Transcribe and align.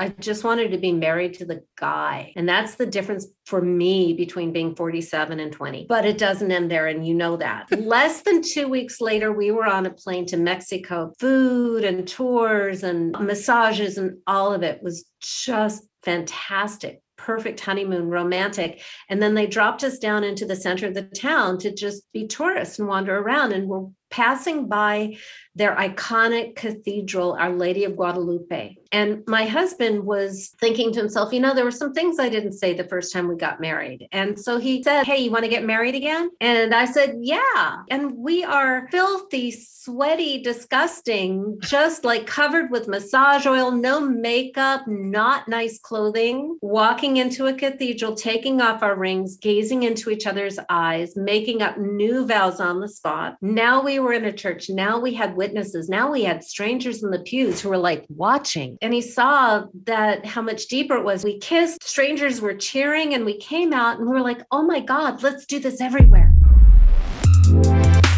I 0.00 0.08
just 0.08 0.44
wanted 0.44 0.70
to 0.70 0.78
be 0.78 0.92
married 0.92 1.34
to 1.34 1.44
the 1.44 1.62
guy. 1.76 2.32
And 2.34 2.48
that's 2.48 2.76
the 2.76 2.86
difference 2.86 3.26
for 3.44 3.60
me 3.60 4.14
between 4.14 4.50
being 4.50 4.74
47 4.74 5.38
and 5.38 5.52
20. 5.52 5.84
But 5.90 6.06
it 6.06 6.16
doesn't 6.16 6.50
end 6.50 6.70
there. 6.70 6.86
And 6.86 7.06
you 7.06 7.12
know 7.12 7.36
that. 7.36 7.70
Less 7.78 8.22
than 8.22 8.40
two 8.40 8.66
weeks 8.66 9.02
later, 9.02 9.30
we 9.30 9.50
were 9.50 9.66
on 9.66 9.84
a 9.84 9.90
plane 9.90 10.24
to 10.26 10.38
Mexico. 10.38 11.12
Food 11.20 11.84
and 11.84 12.08
tours 12.08 12.82
and 12.82 13.12
massages 13.20 13.98
and 13.98 14.16
all 14.26 14.54
of 14.54 14.62
it 14.62 14.82
was 14.82 15.04
just 15.20 15.84
fantastic 16.02 17.02
perfect 17.18 17.60
honeymoon, 17.60 18.08
romantic. 18.08 18.80
And 19.10 19.20
then 19.20 19.34
they 19.34 19.46
dropped 19.46 19.84
us 19.84 19.98
down 19.98 20.24
into 20.24 20.46
the 20.46 20.56
center 20.56 20.86
of 20.86 20.94
the 20.94 21.02
town 21.02 21.58
to 21.58 21.70
just 21.70 22.02
be 22.14 22.26
tourists 22.26 22.78
and 22.78 22.88
wander 22.88 23.18
around. 23.18 23.52
And 23.52 23.68
we're 23.68 23.88
passing 24.10 24.68
by 24.68 25.16
their 25.54 25.74
iconic 25.76 26.54
cathedral, 26.56 27.36
Our 27.38 27.50
Lady 27.50 27.84
of 27.84 27.96
Guadalupe. 27.96 28.76
And 28.92 29.22
my 29.26 29.46
husband 29.46 30.04
was 30.04 30.54
thinking 30.60 30.92
to 30.92 30.98
himself, 30.98 31.32
you 31.32 31.38
know, 31.40 31.54
there 31.54 31.64
were 31.64 31.70
some 31.70 31.92
things 31.92 32.18
I 32.18 32.28
didn't 32.28 32.54
say 32.54 32.72
the 32.72 32.88
first 32.88 33.12
time 33.12 33.28
we 33.28 33.36
got 33.36 33.60
married. 33.60 34.08
And 34.10 34.38
so 34.38 34.58
he 34.58 34.82
said, 34.82 35.04
Hey, 35.04 35.18
you 35.18 35.30
want 35.30 35.44
to 35.44 35.50
get 35.50 35.64
married 35.64 35.94
again? 35.94 36.30
And 36.40 36.74
I 36.74 36.86
said, 36.86 37.16
Yeah. 37.20 37.82
And 37.88 38.16
we 38.16 38.42
are 38.42 38.88
filthy, 38.90 39.52
sweaty, 39.52 40.42
disgusting, 40.42 41.58
just 41.62 42.04
like 42.04 42.26
covered 42.26 42.70
with 42.70 42.88
massage 42.88 43.46
oil, 43.46 43.70
no 43.70 44.00
makeup, 44.00 44.82
not 44.88 45.46
nice 45.46 45.78
clothing, 45.78 46.58
walking 46.60 47.18
into 47.18 47.46
a 47.46 47.54
cathedral, 47.54 48.14
taking 48.16 48.60
off 48.60 48.82
our 48.82 48.96
rings, 48.96 49.36
gazing 49.36 49.84
into 49.84 50.10
each 50.10 50.26
other's 50.26 50.58
eyes, 50.68 51.16
making 51.16 51.62
up 51.62 51.78
new 51.78 52.26
vows 52.26 52.58
on 52.58 52.80
the 52.80 52.88
spot. 52.88 53.36
Now 53.40 53.82
we 53.82 53.99
were 54.02 54.12
in 54.12 54.24
a 54.24 54.32
church. 54.32 54.68
Now 54.68 54.98
we 54.98 55.14
had 55.14 55.36
witnesses. 55.36 55.88
Now 55.88 56.10
we 56.10 56.24
had 56.24 56.42
strangers 56.42 57.02
in 57.02 57.10
the 57.10 57.20
pews 57.20 57.60
who 57.60 57.68
were 57.68 57.78
like 57.78 58.06
watching. 58.08 58.78
And 58.82 58.92
he 58.92 59.02
saw 59.02 59.64
that 59.84 60.24
how 60.24 60.42
much 60.42 60.66
deeper 60.66 60.96
it 60.96 61.04
was. 61.04 61.24
We 61.24 61.38
kissed, 61.38 61.82
strangers 61.82 62.40
were 62.40 62.54
cheering, 62.54 63.14
and 63.14 63.24
we 63.24 63.38
came 63.38 63.72
out 63.72 63.98
and 63.98 64.08
we 64.08 64.14
were 64.14 64.20
like, 64.20 64.42
oh 64.50 64.62
my 64.62 64.80
God, 64.80 65.22
let's 65.22 65.46
do 65.46 65.58
this 65.58 65.80
everywhere. 65.80 66.32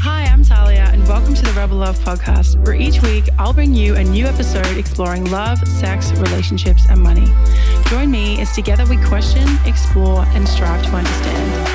Hi, 0.05 0.25
I'm 0.25 0.45
Talia, 0.45 0.91
and 0.93 1.07
welcome 1.09 1.35
to 1.35 1.43
the 1.43 1.53
Rebel 1.53 1.79
Love 1.79 1.99
Podcast, 2.01 2.63
where 2.67 2.75
each 2.75 3.01
week 3.03 3.25
I'll 3.39 3.55
bring 3.55 3.75
you 3.75 3.97
a 3.97 4.05
new 4.05 4.27
episode 4.27 4.77
exploring 4.77 5.31
love, 5.31 5.67
sex, 5.67 6.13
relationships, 6.13 6.83
and 6.91 7.03
money. 7.03 7.27
Join 7.89 8.11
me 8.11 8.41
as 8.41 8.53
together 8.53 8.85
we 8.87 8.97
question, 9.07 9.47
explore, 9.65 10.25
and 10.31 10.47
strive 10.47 10.83
to 10.85 10.91
understand. 10.91 11.72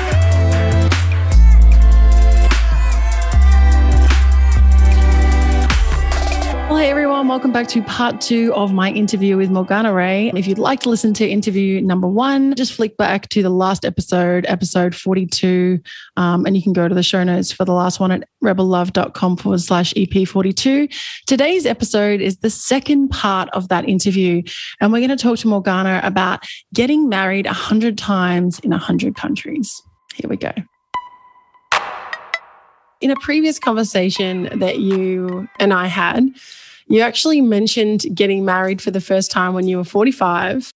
Hey 6.78 6.90
everyone, 6.90 7.26
welcome 7.26 7.50
back 7.50 7.66
to 7.66 7.82
part 7.82 8.20
two 8.20 8.54
of 8.54 8.72
my 8.72 8.92
interview 8.92 9.36
with 9.36 9.50
Morgana 9.50 9.92
Ray. 9.92 10.30
If 10.36 10.46
you'd 10.46 10.58
like 10.58 10.78
to 10.82 10.88
listen 10.88 11.12
to 11.14 11.28
interview 11.28 11.80
number 11.80 12.06
one, 12.06 12.54
just 12.54 12.72
flick 12.72 12.96
back 12.96 13.28
to 13.30 13.42
the 13.42 13.50
last 13.50 13.84
episode, 13.84 14.46
episode 14.48 14.94
42, 14.94 15.80
um, 16.16 16.46
and 16.46 16.56
you 16.56 16.62
can 16.62 16.72
go 16.72 16.86
to 16.86 16.94
the 16.94 17.02
show 17.02 17.24
notes 17.24 17.50
for 17.50 17.64
the 17.64 17.72
last 17.72 17.98
one 17.98 18.12
at 18.12 18.28
rebellove.com 18.44 19.38
forward 19.38 19.60
slash 19.60 19.92
EP42. 19.94 20.94
Today's 21.26 21.66
episode 21.66 22.20
is 22.20 22.36
the 22.38 22.50
second 22.50 23.08
part 23.08 23.48
of 23.54 23.66
that 23.70 23.88
interview, 23.88 24.40
and 24.80 24.92
we're 24.92 25.00
going 25.00 25.08
to 25.10 25.16
talk 25.16 25.38
to 25.38 25.48
Morgana 25.48 26.00
about 26.04 26.44
getting 26.72 27.08
married 27.08 27.46
100 27.46 27.98
times 27.98 28.60
in 28.60 28.70
100 28.70 29.16
countries. 29.16 29.82
Here 30.14 30.30
we 30.30 30.36
go 30.36 30.52
in 33.00 33.10
a 33.10 33.16
previous 33.16 33.58
conversation 33.58 34.58
that 34.58 34.80
you 34.80 35.48
and 35.58 35.72
I 35.72 35.86
had, 35.86 36.28
you 36.88 37.00
actually 37.00 37.40
mentioned 37.40 38.04
getting 38.14 38.44
married 38.44 38.80
for 38.80 38.90
the 38.90 39.00
first 39.00 39.30
time 39.30 39.54
when 39.54 39.68
you 39.68 39.76
were 39.76 39.84
45. 39.84 40.72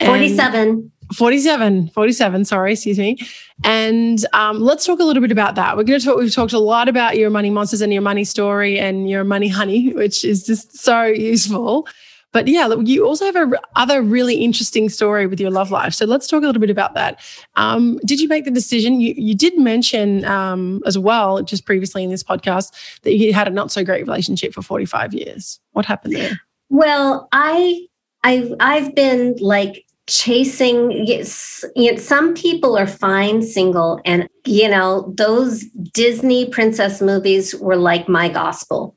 47. 0.00 0.90
47, 1.12 1.88
47, 1.88 2.44
sorry, 2.44 2.72
excuse 2.72 2.98
me. 2.98 3.18
And 3.62 4.24
um, 4.32 4.60
let's 4.60 4.86
talk 4.86 5.00
a 5.00 5.04
little 5.04 5.20
bit 5.20 5.30
about 5.30 5.54
that. 5.56 5.76
We're 5.76 5.84
going 5.84 6.00
to 6.00 6.04
talk, 6.04 6.16
we've 6.16 6.32
talked 6.32 6.52
a 6.52 6.58
lot 6.58 6.88
about 6.88 7.18
your 7.18 7.30
money 7.30 7.50
monsters 7.50 7.80
and 7.82 7.92
your 7.92 8.02
money 8.02 8.24
story 8.24 8.78
and 8.78 9.08
your 9.08 9.24
money 9.24 9.48
honey, 9.48 9.92
which 9.92 10.24
is 10.24 10.46
just 10.46 10.76
so 10.76 11.02
useful. 11.04 11.86
But 12.34 12.48
yeah, 12.48 12.74
you 12.82 13.06
also 13.06 13.24
have 13.24 13.36
a 13.36 13.52
other 13.76 14.02
really 14.02 14.34
interesting 14.34 14.88
story 14.88 15.28
with 15.28 15.38
your 15.38 15.52
love 15.52 15.70
life. 15.70 15.94
So 15.94 16.04
let's 16.04 16.26
talk 16.26 16.42
a 16.42 16.46
little 16.46 16.60
bit 16.60 16.68
about 16.68 16.94
that. 16.94 17.20
Um, 17.54 18.00
did 18.04 18.20
you 18.20 18.26
make 18.26 18.44
the 18.44 18.50
decision? 18.50 19.00
You, 19.00 19.14
you 19.16 19.36
did 19.36 19.56
mention 19.56 20.24
um, 20.24 20.82
as 20.84 20.98
well, 20.98 21.40
just 21.42 21.64
previously 21.64 22.02
in 22.02 22.10
this 22.10 22.24
podcast, 22.24 22.72
that 23.02 23.14
you 23.14 23.32
had 23.32 23.46
a 23.46 23.52
not 23.52 23.70
so 23.70 23.84
great 23.84 24.02
relationship 24.02 24.52
for 24.52 24.62
45 24.62 25.14
years. 25.14 25.60
What 25.72 25.86
happened 25.86 26.16
there? 26.16 26.40
Well, 26.70 27.28
I, 27.30 27.86
I, 28.24 28.50
I've 28.58 28.96
been 28.96 29.36
like 29.38 29.84
chasing 30.08 31.06
yes, 31.06 31.64
you 31.76 31.92
know, 31.92 31.98
some 31.98 32.34
people 32.34 32.76
are 32.76 32.86
fine 32.88 33.42
single 33.42 34.00
and 34.04 34.28
you 34.44 34.68
know 34.68 35.10
those 35.16 35.64
disney 35.94 36.46
princess 36.50 37.00
movies 37.00 37.54
were 37.54 37.76
like 37.76 38.06
my 38.06 38.28
gospel 38.28 38.94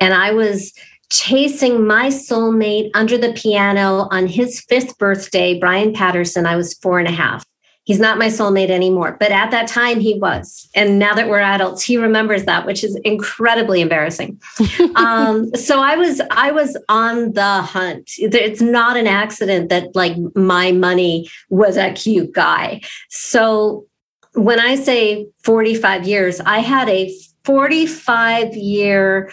and 0.00 0.14
i 0.14 0.30
was 0.30 0.72
chasing 1.14 1.86
my 1.86 2.08
soulmate 2.08 2.90
under 2.92 3.16
the 3.16 3.32
piano 3.34 4.08
on 4.10 4.26
his 4.26 4.60
fifth 4.60 4.98
birthday, 4.98 5.58
Brian 5.58 5.92
Patterson. 5.92 6.44
I 6.44 6.56
was 6.56 6.74
four 6.74 6.98
and 6.98 7.06
a 7.06 7.12
half. 7.12 7.44
He's 7.84 8.00
not 8.00 8.18
my 8.18 8.26
soulmate 8.26 8.70
anymore, 8.70 9.16
but 9.20 9.30
at 9.30 9.50
that 9.52 9.68
time 9.68 10.00
he 10.00 10.18
was. 10.18 10.68
And 10.74 10.98
now 10.98 11.14
that 11.14 11.28
we're 11.28 11.38
adults, 11.38 11.84
he 11.84 11.98
remembers 11.98 12.46
that, 12.46 12.66
which 12.66 12.82
is 12.82 12.96
incredibly 13.04 13.80
embarrassing. 13.80 14.40
um, 14.96 15.54
so 15.54 15.80
I 15.80 15.94
was 15.94 16.20
I 16.30 16.50
was 16.50 16.76
on 16.88 17.34
the 17.34 17.62
hunt. 17.62 18.10
It's 18.18 18.62
not 18.62 18.96
an 18.96 19.06
accident 19.06 19.68
that 19.68 19.94
like 19.94 20.16
my 20.34 20.72
money 20.72 21.30
was 21.48 21.76
a 21.76 21.92
cute 21.92 22.32
guy. 22.32 22.80
So 23.10 23.86
when 24.32 24.58
I 24.58 24.74
say 24.74 25.28
45 25.44 26.08
years, 26.08 26.40
I 26.40 26.58
had 26.58 26.88
a 26.88 27.14
45 27.44 28.56
year 28.56 29.30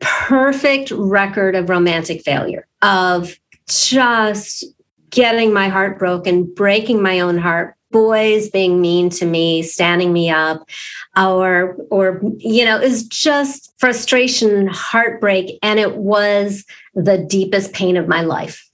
perfect 0.00 0.90
record 0.90 1.54
of 1.54 1.68
romantic 1.68 2.22
failure, 2.22 2.66
of 2.82 3.38
just 3.68 4.64
getting 5.10 5.52
my 5.52 5.68
heart 5.68 5.98
broken, 5.98 6.44
breaking 6.54 7.02
my 7.02 7.20
own 7.20 7.38
heart, 7.38 7.74
boys 7.90 8.50
being 8.50 8.80
mean 8.80 9.10
to 9.10 9.24
me, 9.24 9.62
standing 9.62 10.12
me 10.12 10.30
up, 10.30 10.68
or 11.16 11.76
or 11.90 12.20
you 12.38 12.64
know, 12.64 12.78
was 12.78 13.04
just 13.04 13.72
frustration, 13.78 14.66
heartbreak, 14.66 15.58
and 15.62 15.78
it 15.78 15.96
was 15.96 16.64
the 16.94 17.18
deepest 17.18 17.72
pain 17.72 17.96
of 17.96 18.08
my 18.08 18.20
life. 18.20 18.64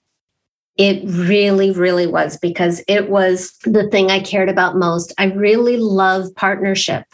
It 0.76 1.04
really, 1.04 1.70
really 1.70 2.06
was 2.06 2.36
because 2.36 2.82
it 2.88 3.08
was 3.08 3.52
the 3.62 3.88
thing 3.90 4.10
I 4.10 4.18
cared 4.18 4.48
about 4.48 4.76
most. 4.76 5.14
I 5.18 5.26
really 5.26 5.76
love 5.76 6.34
partnership. 6.34 7.04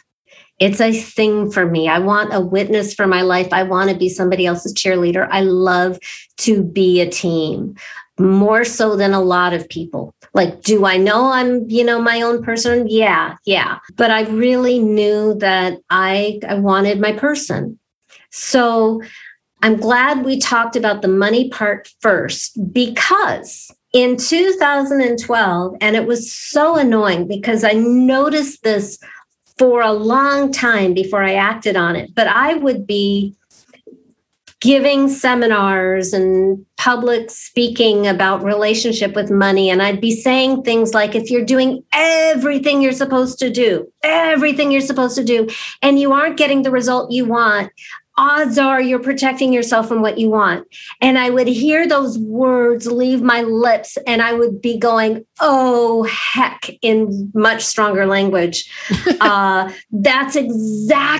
It's 0.60 0.81
a 0.81 0.93
thing 0.93 1.50
for 1.50 1.66
me. 1.66 1.88
I 1.88 1.98
want 1.98 2.34
a 2.34 2.41
witness 2.41 2.93
for 2.94 3.06
my 3.06 3.22
life. 3.22 3.48
I 3.53 3.62
want 3.62 3.91
to 3.91 3.97
be 3.97 4.10
somebody 4.10 4.44
else's 4.44 4.75
cheerleader. 4.75 5.26
I 5.31 5.41
love 5.41 5.98
to 6.38 6.62
be 6.62 7.00
a 7.00 7.10
team 7.10 7.76
more 8.19 8.65
so 8.65 8.94
than 8.94 9.15
a 9.15 9.22
lot 9.22 9.54
of 9.54 9.69
people. 9.71 10.15
Like, 10.34 10.62
do 10.62 10.84
I 10.84 10.98
know 10.98 11.32
I'm, 11.32 11.69
you 11.69 11.82
know, 11.82 12.00
my 12.00 12.21
own 12.21 12.43
person? 12.43 12.87
Yeah, 12.88 13.37
yeah. 13.47 13.78
But 13.97 14.10
I 14.10 14.22
really 14.22 14.78
knew 14.78 15.34
that 15.37 15.78
I, 15.88 16.38
I 16.47 16.54
wanted 16.54 17.00
my 17.00 17.12
person. 17.12 17.78
So 18.31 19.03
I'm 19.62 19.77
glad 19.77 20.25
we 20.25 20.38
talked 20.38 20.77
about 20.77 21.03
the 21.03 21.09
money 21.09 21.48
part 21.48 21.91
first 22.00 22.72
because 22.72 23.75
in 23.92 24.16
2012, 24.16 25.77
and 25.81 25.97
it 25.97 26.06
was 26.06 26.32
so 26.32 26.77
annoying 26.77 27.27
because 27.27 27.65
I 27.65 27.72
noticed 27.72 28.62
this 28.62 28.98
for 29.60 29.82
a 29.82 29.93
long 29.93 30.50
time 30.50 30.94
before 30.94 31.22
I 31.22 31.34
acted 31.34 31.76
on 31.76 31.94
it. 31.94 32.15
But 32.15 32.28
I 32.28 32.54
would 32.54 32.87
be 32.87 33.37
giving 34.62 35.06
seminars 35.06 36.15
and 36.15 36.65
public 36.78 37.31
speaking 37.31 38.06
about 38.06 38.43
relationship 38.43 39.15
with 39.15 39.30
money 39.30 39.71
and 39.71 39.80
i'd 39.80 40.01
be 40.03 40.15
saying 40.15 40.62
things 40.62 40.92
like 40.92 41.15
if 41.15 41.30
you're 41.30 41.45
doing 41.45 41.83
everything 41.95 42.83
you're 42.83 42.92
supposed 42.92 43.39
to 43.39 43.48
do 43.48 43.91
everything 44.03 44.71
you're 44.71 44.83
supposed 44.83 45.16
to 45.16 45.24
do 45.24 45.48
and 45.80 45.98
you 45.98 46.13
aren't 46.13 46.36
getting 46.36 46.63
the 46.63 46.71
result 46.71 47.10
you 47.10 47.24
want 47.24 47.72
odds 48.20 48.58
are 48.58 48.82
you're 48.82 48.98
protecting 48.98 49.50
yourself 49.50 49.88
from 49.88 50.02
what 50.02 50.18
you 50.18 50.28
want. 50.28 50.66
And 51.00 51.18
I 51.18 51.30
would 51.30 51.48
hear 51.48 51.88
those 51.88 52.18
words 52.18 52.86
leave 52.86 53.22
my 53.22 53.40
lips 53.40 53.96
and 54.06 54.20
I 54.20 54.34
would 54.34 54.60
be 54.60 54.78
going, 54.78 55.24
oh, 55.40 56.02
heck, 56.04 56.70
in 56.82 57.32
much 57.34 57.64
stronger 57.64 58.06
language. 58.06 58.70
uh, 59.20 59.72
that's 59.90 60.36
exactly 60.36 61.19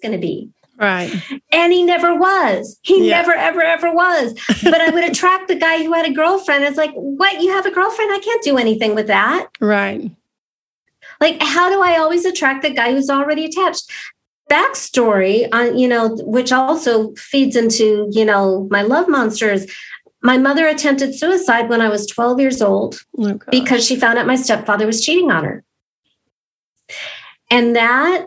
going 0.00 0.12
to 0.12 0.18
be. 0.18 0.50
Right. 0.78 1.12
And 1.52 1.72
he 1.72 1.82
never 1.82 2.14
was. 2.14 2.78
He 2.82 3.06
Yeah. 3.08 3.16
never, 3.20 3.32
ever, 3.34 3.60
ever 3.60 3.92
was. 3.92 4.32
But 4.64 4.80
I 4.80 4.88
would 4.90 5.04
attract 5.04 5.48
the 5.48 5.54
guy 5.56 5.82
who 5.84 5.92
had 5.92 6.06
a 6.06 6.12
girlfriend. 6.12 6.64
It's 6.64 6.78
like, 6.78 6.92
what? 6.94 7.42
You 7.42 7.52
have 7.52 7.66
a 7.66 7.70
girlfriend? 7.70 8.12
I 8.12 8.18
can't 8.18 8.42
do 8.42 8.56
anything 8.56 8.94
with 8.94 9.06
that. 9.08 9.48
Right. 9.60 10.10
Like, 11.20 11.42
how 11.42 11.68
do 11.68 11.82
I 11.82 11.98
always 11.98 12.24
attract 12.24 12.62
the 12.62 12.70
guy 12.70 12.92
who's 12.92 13.10
already 13.10 13.44
attached? 13.44 13.90
Backstory 14.50 15.46
on, 15.52 15.76
you 15.78 15.86
know, 15.86 16.16
which 16.22 16.50
also 16.50 17.12
feeds 17.14 17.56
into, 17.56 18.08
you 18.10 18.24
know, 18.24 18.66
my 18.70 18.80
love 18.82 19.06
monsters. 19.06 19.66
My 20.22 20.38
mother 20.38 20.66
attempted 20.66 21.14
suicide 21.14 21.68
when 21.68 21.80
I 21.82 21.88
was 21.88 22.06
12 22.06 22.40
years 22.40 22.60
old 22.62 23.00
Oh, 23.18 23.38
because 23.50 23.86
she 23.86 23.96
found 23.96 24.18
out 24.18 24.26
my 24.26 24.36
stepfather 24.36 24.86
was 24.86 25.04
cheating 25.04 25.30
on 25.30 25.44
her. 25.44 25.62
And 27.50 27.76
that 27.76 28.26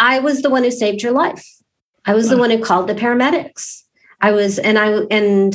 I 0.00 0.18
was 0.18 0.42
the 0.42 0.50
one 0.50 0.64
who 0.64 0.70
saved 0.72 1.02
your 1.02 1.12
life. 1.12 1.46
I 2.06 2.14
was 2.14 2.28
the 2.30 2.38
one 2.38 2.50
who 2.50 2.58
called 2.58 2.88
the 2.88 2.94
paramedics. 2.94 3.82
I 4.20 4.32
was 4.32 4.58
and 4.58 4.78
I 4.78 5.02
and 5.10 5.54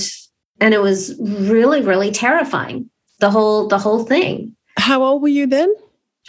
and 0.62 0.74
it 0.74 0.81
was 0.81 1.15
really 1.19 1.81
really 1.81 2.12
terrifying. 2.12 2.89
The 3.19 3.31
whole 3.31 3.68
the 3.68 3.80
whole 3.80 4.06
thing. 4.06 4.56
How 4.77 5.03
old 5.03 5.21
were 5.21 5.27
you 5.27 5.47
then? 5.47 5.74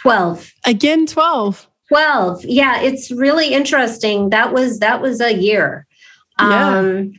12. 0.01 0.51
Again, 0.65 1.05
12. 1.05 1.67
12. 1.89 2.45
Yeah, 2.45 2.81
it's 2.81 3.11
really 3.11 3.53
interesting. 3.53 4.29
That 4.29 4.51
was 4.53 4.79
that 4.79 5.01
was 5.01 5.21
a 5.21 5.33
year. 5.33 5.85
Yeah. 6.39 6.77
Um 6.77 7.13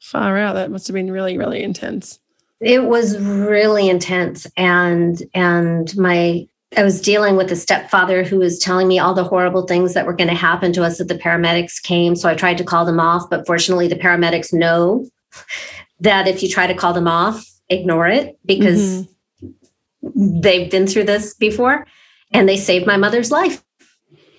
Far 0.00 0.38
out. 0.38 0.54
That 0.54 0.70
must 0.70 0.86
have 0.86 0.94
been 0.94 1.10
really, 1.10 1.36
really 1.36 1.62
intense. 1.62 2.20
it 2.60 2.84
was 2.84 3.18
really 3.18 3.88
intense 3.88 4.46
and 4.56 5.20
and 5.34 5.96
my 5.96 6.46
i 6.76 6.82
was 6.82 7.00
dealing 7.00 7.36
with 7.36 7.50
a 7.52 7.56
stepfather 7.56 8.24
who 8.24 8.38
was 8.38 8.58
telling 8.58 8.88
me 8.88 8.98
all 8.98 9.14
the 9.14 9.24
horrible 9.24 9.66
things 9.66 9.94
that 9.94 10.06
were 10.06 10.14
going 10.14 10.28
to 10.28 10.34
happen 10.34 10.72
to 10.72 10.82
us 10.82 11.00
if 11.00 11.08
the 11.08 11.14
paramedics 11.14 11.82
came 11.82 12.16
so 12.16 12.28
i 12.28 12.34
tried 12.34 12.58
to 12.58 12.64
call 12.64 12.84
them 12.84 13.00
off 13.00 13.28
but 13.30 13.46
fortunately 13.46 13.88
the 13.88 13.96
paramedics 13.96 14.52
know 14.52 15.06
that 16.00 16.26
if 16.26 16.42
you 16.42 16.48
try 16.48 16.66
to 16.66 16.74
call 16.74 16.92
them 16.92 17.08
off 17.08 17.44
ignore 17.68 18.08
it 18.08 18.38
because 18.44 19.06
mm-hmm. 19.42 20.40
they've 20.40 20.70
been 20.70 20.86
through 20.86 21.04
this 21.04 21.34
before 21.34 21.86
and 22.32 22.48
they 22.48 22.56
saved 22.56 22.86
my 22.86 22.96
mother's 22.96 23.30
life. 23.30 23.62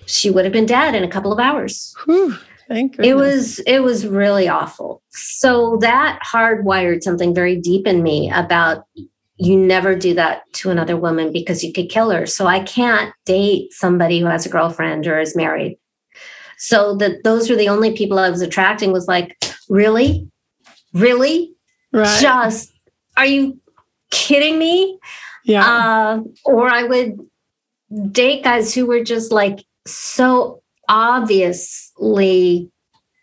She 0.06 0.30
would 0.30 0.44
have 0.44 0.52
been 0.52 0.66
dead 0.66 0.94
in 0.94 1.04
a 1.04 1.08
couple 1.08 1.32
of 1.32 1.38
hours. 1.38 1.94
Whew, 2.04 2.36
thank 2.68 2.96
goodness. 2.96 3.08
it 3.08 3.14
was 3.14 3.58
it 3.60 3.80
was 3.80 4.06
really 4.06 4.48
awful. 4.48 5.02
So 5.10 5.76
that 5.80 6.20
hardwired 6.24 7.02
something 7.02 7.34
very 7.34 7.56
deep 7.56 7.86
in 7.86 8.02
me 8.02 8.30
about 8.32 8.84
you 9.38 9.56
never 9.56 9.94
do 9.94 10.14
that 10.14 10.42
to 10.52 10.70
another 10.70 10.96
woman 10.96 11.32
because 11.32 11.62
you 11.62 11.72
could 11.72 11.88
kill 11.88 12.10
her 12.10 12.26
so 12.26 12.46
i 12.46 12.60
can't 12.60 13.12
date 13.24 13.72
somebody 13.72 14.20
who 14.20 14.26
has 14.26 14.46
a 14.46 14.48
girlfriend 14.48 15.06
or 15.06 15.18
is 15.18 15.36
married 15.36 15.78
so 16.56 16.96
that 16.96 17.22
those 17.24 17.48
were 17.48 17.56
the 17.56 17.68
only 17.68 17.96
people 17.96 18.18
i 18.18 18.30
was 18.30 18.42
attracting 18.42 18.92
was 18.92 19.06
like 19.08 19.36
really 19.68 20.28
really 20.92 21.52
right. 21.92 22.20
just 22.20 22.72
are 23.16 23.26
you 23.26 23.58
kidding 24.10 24.58
me 24.58 24.98
yeah. 25.48 25.64
uh, 25.66 26.20
or 26.44 26.68
I 26.68 26.84
would 26.84 27.18
date 28.12 28.44
guys 28.44 28.74
who 28.74 28.86
were 28.86 29.02
just 29.02 29.32
like 29.32 29.64
so 29.86 30.62
obviously 30.88 32.70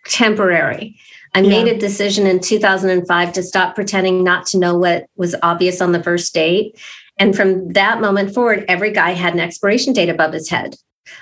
temporary. 0.07 0.97
I 1.35 1.41
made 1.41 1.67
a 1.67 1.77
decision 1.77 2.25
in 2.25 2.39
2005 2.39 3.33
to 3.33 3.43
stop 3.43 3.75
pretending 3.75 4.23
not 4.23 4.45
to 4.47 4.57
know 4.57 4.77
what 4.77 5.07
was 5.17 5.35
obvious 5.43 5.81
on 5.81 5.91
the 5.91 6.01
first 6.01 6.33
date. 6.33 6.79
And 7.17 7.35
from 7.35 7.73
that 7.73 7.99
moment 7.99 8.33
forward, 8.33 8.63
every 8.69 8.91
guy 8.91 9.11
had 9.11 9.33
an 9.33 9.41
expiration 9.41 9.91
date 9.91 10.07
above 10.07 10.31
his 10.31 10.49
head. 10.49 10.77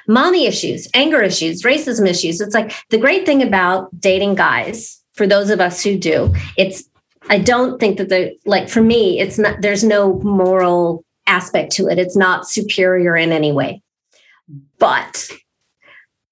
Mommy 0.07 0.45
issues, 0.45 0.87
anger 0.93 1.21
issues, 1.21 1.63
racism 1.63 2.07
issues. 2.07 2.39
It's 2.39 2.53
like 2.53 2.73
the 2.89 2.99
great 2.99 3.25
thing 3.25 3.41
about 3.41 3.99
dating 3.99 4.35
guys, 4.35 5.01
for 5.13 5.25
those 5.25 5.49
of 5.49 5.59
us 5.59 5.83
who 5.83 5.97
do, 5.97 6.33
it's 6.57 6.83
I 7.29 7.39
don't 7.39 7.79
think 7.79 7.97
that 7.97 8.09
the 8.09 8.35
like 8.45 8.69
for 8.69 8.81
me, 8.81 9.19
it's 9.19 9.39
not 9.39 9.61
there's 9.61 9.83
no 9.83 10.19
moral 10.19 11.03
aspect 11.25 11.71
to 11.73 11.87
it. 11.87 11.97
It's 11.97 12.15
not 12.15 12.47
superior 12.47 13.15
in 13.15 13.31
any 13.31 13.51
way. 13.51 13.81
But 14.77 15.27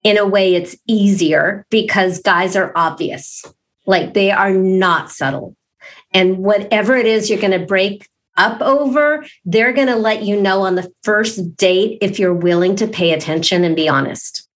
in 0.03 0.17
a 0.17 0.25
way, 0.25 0.55
it's 0.55 0.75
easier 0.87 1.65
because 1.69 2.21
guys 2.21 2.55
are 2.55 2.71
obvious. 2.75 3.43
Like 3.85 4.13
they 4.13 4.31
are 4.31 4.51
not 4.51 5.11
subtle. 5.11 5.55
And 6.13 6.39
whatever 6.39 6.95
it 6.95 7.05
is 7.05 7.29
you're 7.29 7.39
going 7.39 7.59
to 7.59 7.65
break 7.65 8.07
up 8.37 8.61
over, 8.61 9.25
they're 9.45 9.73
going 9.73 9.87
to 9.87 9.95
let 9.95 10.23
you 10.23 10.39
know 10.39 10.61
on 10.61 10.75
the 10.75 10.91
first 11.03 11.55
date 11.55 11.97
if 12.01 12.19
you're 12.19 12.33
willing 12.33 12.75
to 12.77 12.87
pay 12.87 13.11
attention 13.13 13.63
and 13.63 13.75
be 13.75 13.89
honest. 13.89 14.47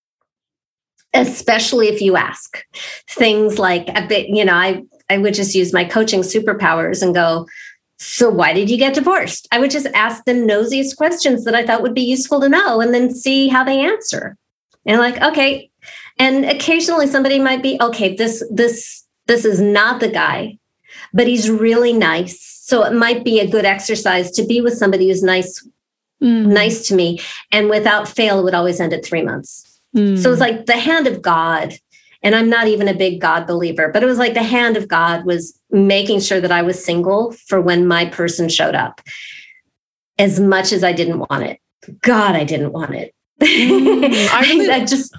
Especially 1.13 1.87
if 1.87 2.01
you 2.01 2.17
ask 2.17 2.63
things 3.09 3.57
like 3.57 3.87
a 3.89 4.05
bit, 4.05 4.27
you 4.29 4.43
know, 4.43 4.53
I 4.53 4.83
I 5.09 5.17
would 5.17 5.33
just 5.33 5.55
use 5.55 5.71
my 5.71 5.85
coaching 5.85 6.21
superpowers 6.21 7.01
and 7.01 7.13
go, 7.13 7.47
so 7.97 8.29
why 8.29 8.53
did 8.53 8.69
you 8.69 8.77
get 8.77 8.95
divorced? 8.95 9.47
I 9.51 9.59
would 9.59 9.71
just 9.71 9.87
ask 9.93 10.25
the 10.25 10.33
nosiest 10.33 10.97
questions 10.97 11.45
that 11.45 11.55
I 11.55 11.65
thought 11.65 11.81
would 11.81 11.93
be 11.93 12.01
useful 12.01 12.41
to 12.41 12.49
know 12.49 12.81
and 12.81 12.93
then 12.93 13.13
see 13.13 13.47
how 13.47 13.63
they 13.63 13.79
answer. 13.79 14.35
And 14.85 14.99
like, 14.99 15.21
okay. 15.21 15.69
And 16.17 16.45
occasionally 16.45 17.07
somebody 17.07 17.39
might 17.39 17.63
be, 17.63 17.77
okay, 17.81 18.15
this 18.15 18.43
this 18.51 19.04
this 19.27 19.45
is 19.45 19.59
not 19.61 19.99
the 19.99 20.09
guy, 20.09 20.57
but 21.13 21.27
he's 21.27 21.49
really 21.49 21.93
nice. 21.93 22.39
So 22.63 22.83
it 22.83 22.93
might 22.93 23.23
be 23.23 23.39
a 23.39 23.47
good 23.47 23.65
exercise 23.65 24.31
to 24.31 24.45
be 24.45 24.61
with 24.61 24.77
somebody 24.77 25.07
who's 25.07 25.23
nice, 25.23 25.67
Mm, 26.23 26.45
nice 26.47 26.87
to 26.87 26.95
me. 26.95 27.19
And 27.51 27.69
without 27.69 28.07
fail, 28.07 28.39
it 28.39 28.43
would 28.43 28.53
always 28.55 28.79
end 28.79 28.93
at 28.93 29.03
three 29.05 29.21
months. 29.21 29.79
mm. 29.95 30.17
So 30.17 30.31
it's 30.31 30.39
like 30.39 30.65
the 30.65 30.77
hand 30.77 31.07
of 31.07 31.21
God. 31.21 31.73
And 32.23 32.33
I'm 32.33 32.49
not 32.49 32.67
even 32.67 32.87
a 32.87 32.93
big 32.93 33.19
God 33.21 33.45
believer, 33.45 33.89
but 33.91 34.01
it 34.01 34.05
was 34.07 34.17
like 34.17 34.33
the 34.33 34.41
hand 34.41 34.77
of 34.77 34.87
God 34.87 35.25
was 35.25 35.59
making 35.69 36.21
sure 36.21 36.39
that 36.39 36.53
I 36.53 36.61
was 36.61 36.83
single 36.83 37.33
for 37.33 37.59
when 37.61 37.85
my 37.85 38.05
person 38.05 38.47
showed 38.49 38.75
up. 38.75 39.01
As 40.17 40.39
much 40.39 40.71
as 40.71 40.83
I 40.83 40.93
didn't 40.93 41.19
want 41.19 41.43
it. 41.43 41.59
God, 42.01 42.35
I 42.35 42.45
didn't 42.45 42.71
want 42.71 42.95
it. 42.95 43.13
Mm, 43.41 44.29
I 44.31 44.41
really- 44.49 44.69
I 44.71 44.85
just 44.85 45.13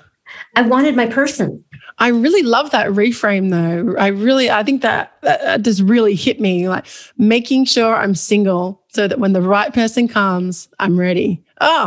I 0.57 0.63
wanted 0.63 0.97
my 0.97 1.07
person. 1.07 1.63
I 1.99 2.09
really 2.09 2.43
love 2.43 2.71
that 2.73 2.89
reframe 2.89 3.51
though. 3.51 3.97
I 3.99 4.09
really, 4.09 4.51
I 4.51 4.63
think 4.63 4.83
that, 4.83 5.13
that 5.23 5.63
just 5.63 5.81
really 5.83 6.15
hit 6.15 6.41
me 6.41 6.69
like 6.69 6.85
making 7.17 7.65
sure 7.65 7.95
I'm 7.97 8.15
single 8.15 8.83
so 8.89 9.09
that 9.09 9.19
when 9.19 9.33
the 9.33 9.41
right 9.41 9.73
person 9.73 10.07
comes, 10.07 10.69
I'm 10.79 10.99
ready. 10.99 11.43
Oh, 11.63 11.87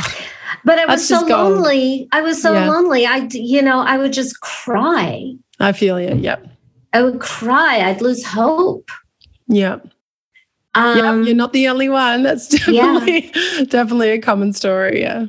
But 0.66 0.80
I 0.80 0.86
was 0.88 1.08
so 1.08 1.20
gold. 1.28 1.54
lonely. 1.58 2.08
I 2.12 2.22
was 2.22 2.42
so 2.42 2.54
Yeah. 2.54 2.70
lonely. 2.72 3.06
I 3.06 3.28
you 3.32 3.62
know, 3.62 3.80
I 3.82 3.98
would 4.00 4.12
just 4.13 4.39
cry. 4.42 5.32
I 5.60 5.74
feel 5.74 6.00
you. 6.01 6.16
Yep. 6.16 6.48
I 6.94 7.04
would 7.04 7.20
cry. 7.20 7.88
I'd 7.88 8.01
lose 8.01 8.25
hope. 8.25 8.89
Yep. 9.48 9.88
Um, 10.74 10.98
yep. 10.98 11.28
You're 11.28 11.36
not 11.36 11.54
the 11.54 11.68
only 11.68 11.88
one. 11.89 12.24
That's 12.24 12.51
Yeah. 12.68 12.94
definitely, 13.00 13.32
definitely 13.66 14.10
a 14.10 14.20
common 14.20 14.54
story. 14.54 15.01
Yeah. 15.01 15.25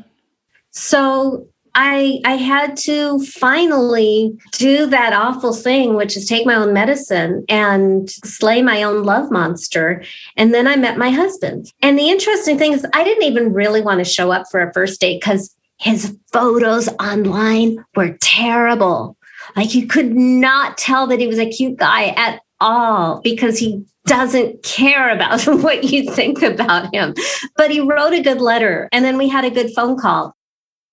so 0.70 1.46
I 1.74 2.20
I 2.24 2.36
had 2.36 2.76
to 2.78 3.20
finally 3.20 4.36
do 4.52 4.86
that 4.86 5.12
awful 5.12 5.52
thing, 5.52 5.94
which 5.94 6.16
is 6.16 6.26
take 6.26 6.46
my 6.46 6.54
own 6.54 6.72
medicine 6.72 7.44
and 7.48 8.10
slay 8.10 8.62
my 8.62 8.82
own 8.82 9.04
love 9.04 9.30
monster. 9.30 10.02
And 10.36 10.52
then 10.52 10.66
I 10.66 10.76
met 10.76 10.98
my 10.98 11.10
husband. 11.10 11.72
And 11.82 11.98
the 11.98 12.08
interesting 12.08 12.58
thing 12.58 12.72
is, 12.72 12.86
I 12.92 13.04
didn't 13.04 13.24
even 13.24 13.52
really 13.52 13.80
want 13.80 13.98
to 13.98 14.04
show 14.04 14.30
up 14.30 14.46
for 14.50 14.60
a 14.60 14.72
first 14.72 15.00
date 15.00 15.20
because 15.20 15.54
his 15.78 16.16
photos 16.32 16.88
online 17.00 17.84
were 17.96 18.16
terrible. 18.20 19.16
Like 19.56 19.74
you 19.74 19.86
could 19.86 20.14
not 20.14 20.78
tell 20.78 21.06
that 21.06 21.20
he 21.20 21.26
was 21.26 21.38
a 21.38 21.50
cute 21.50 21.78
guy 21.78 22.08
at 22.08 22.40
all 22.60 23.20
because 23.22 23.58
he 23.58 23.84
doesn't 24.06 24.62
care 24.62 25.10
about 25.10 25.42
what 25.46 25.84
you 25.84 26.10
think 26.12 26.42
about 26.42 26.92
him. 26.94 27.14
But 27.56 27.70
he 27.70 27.80
wrote 27.80 28.12
a 28.12 28.22
good 28.22 28.40
letter 28.40 28.88
and 28.92 29.04
then 29.04 29.16
we 29.16 29.28
had 29.28 29.44
a 29.44 29.50
good 29.50 29.70
phone 29.74 29.98
call. 29.98 30.34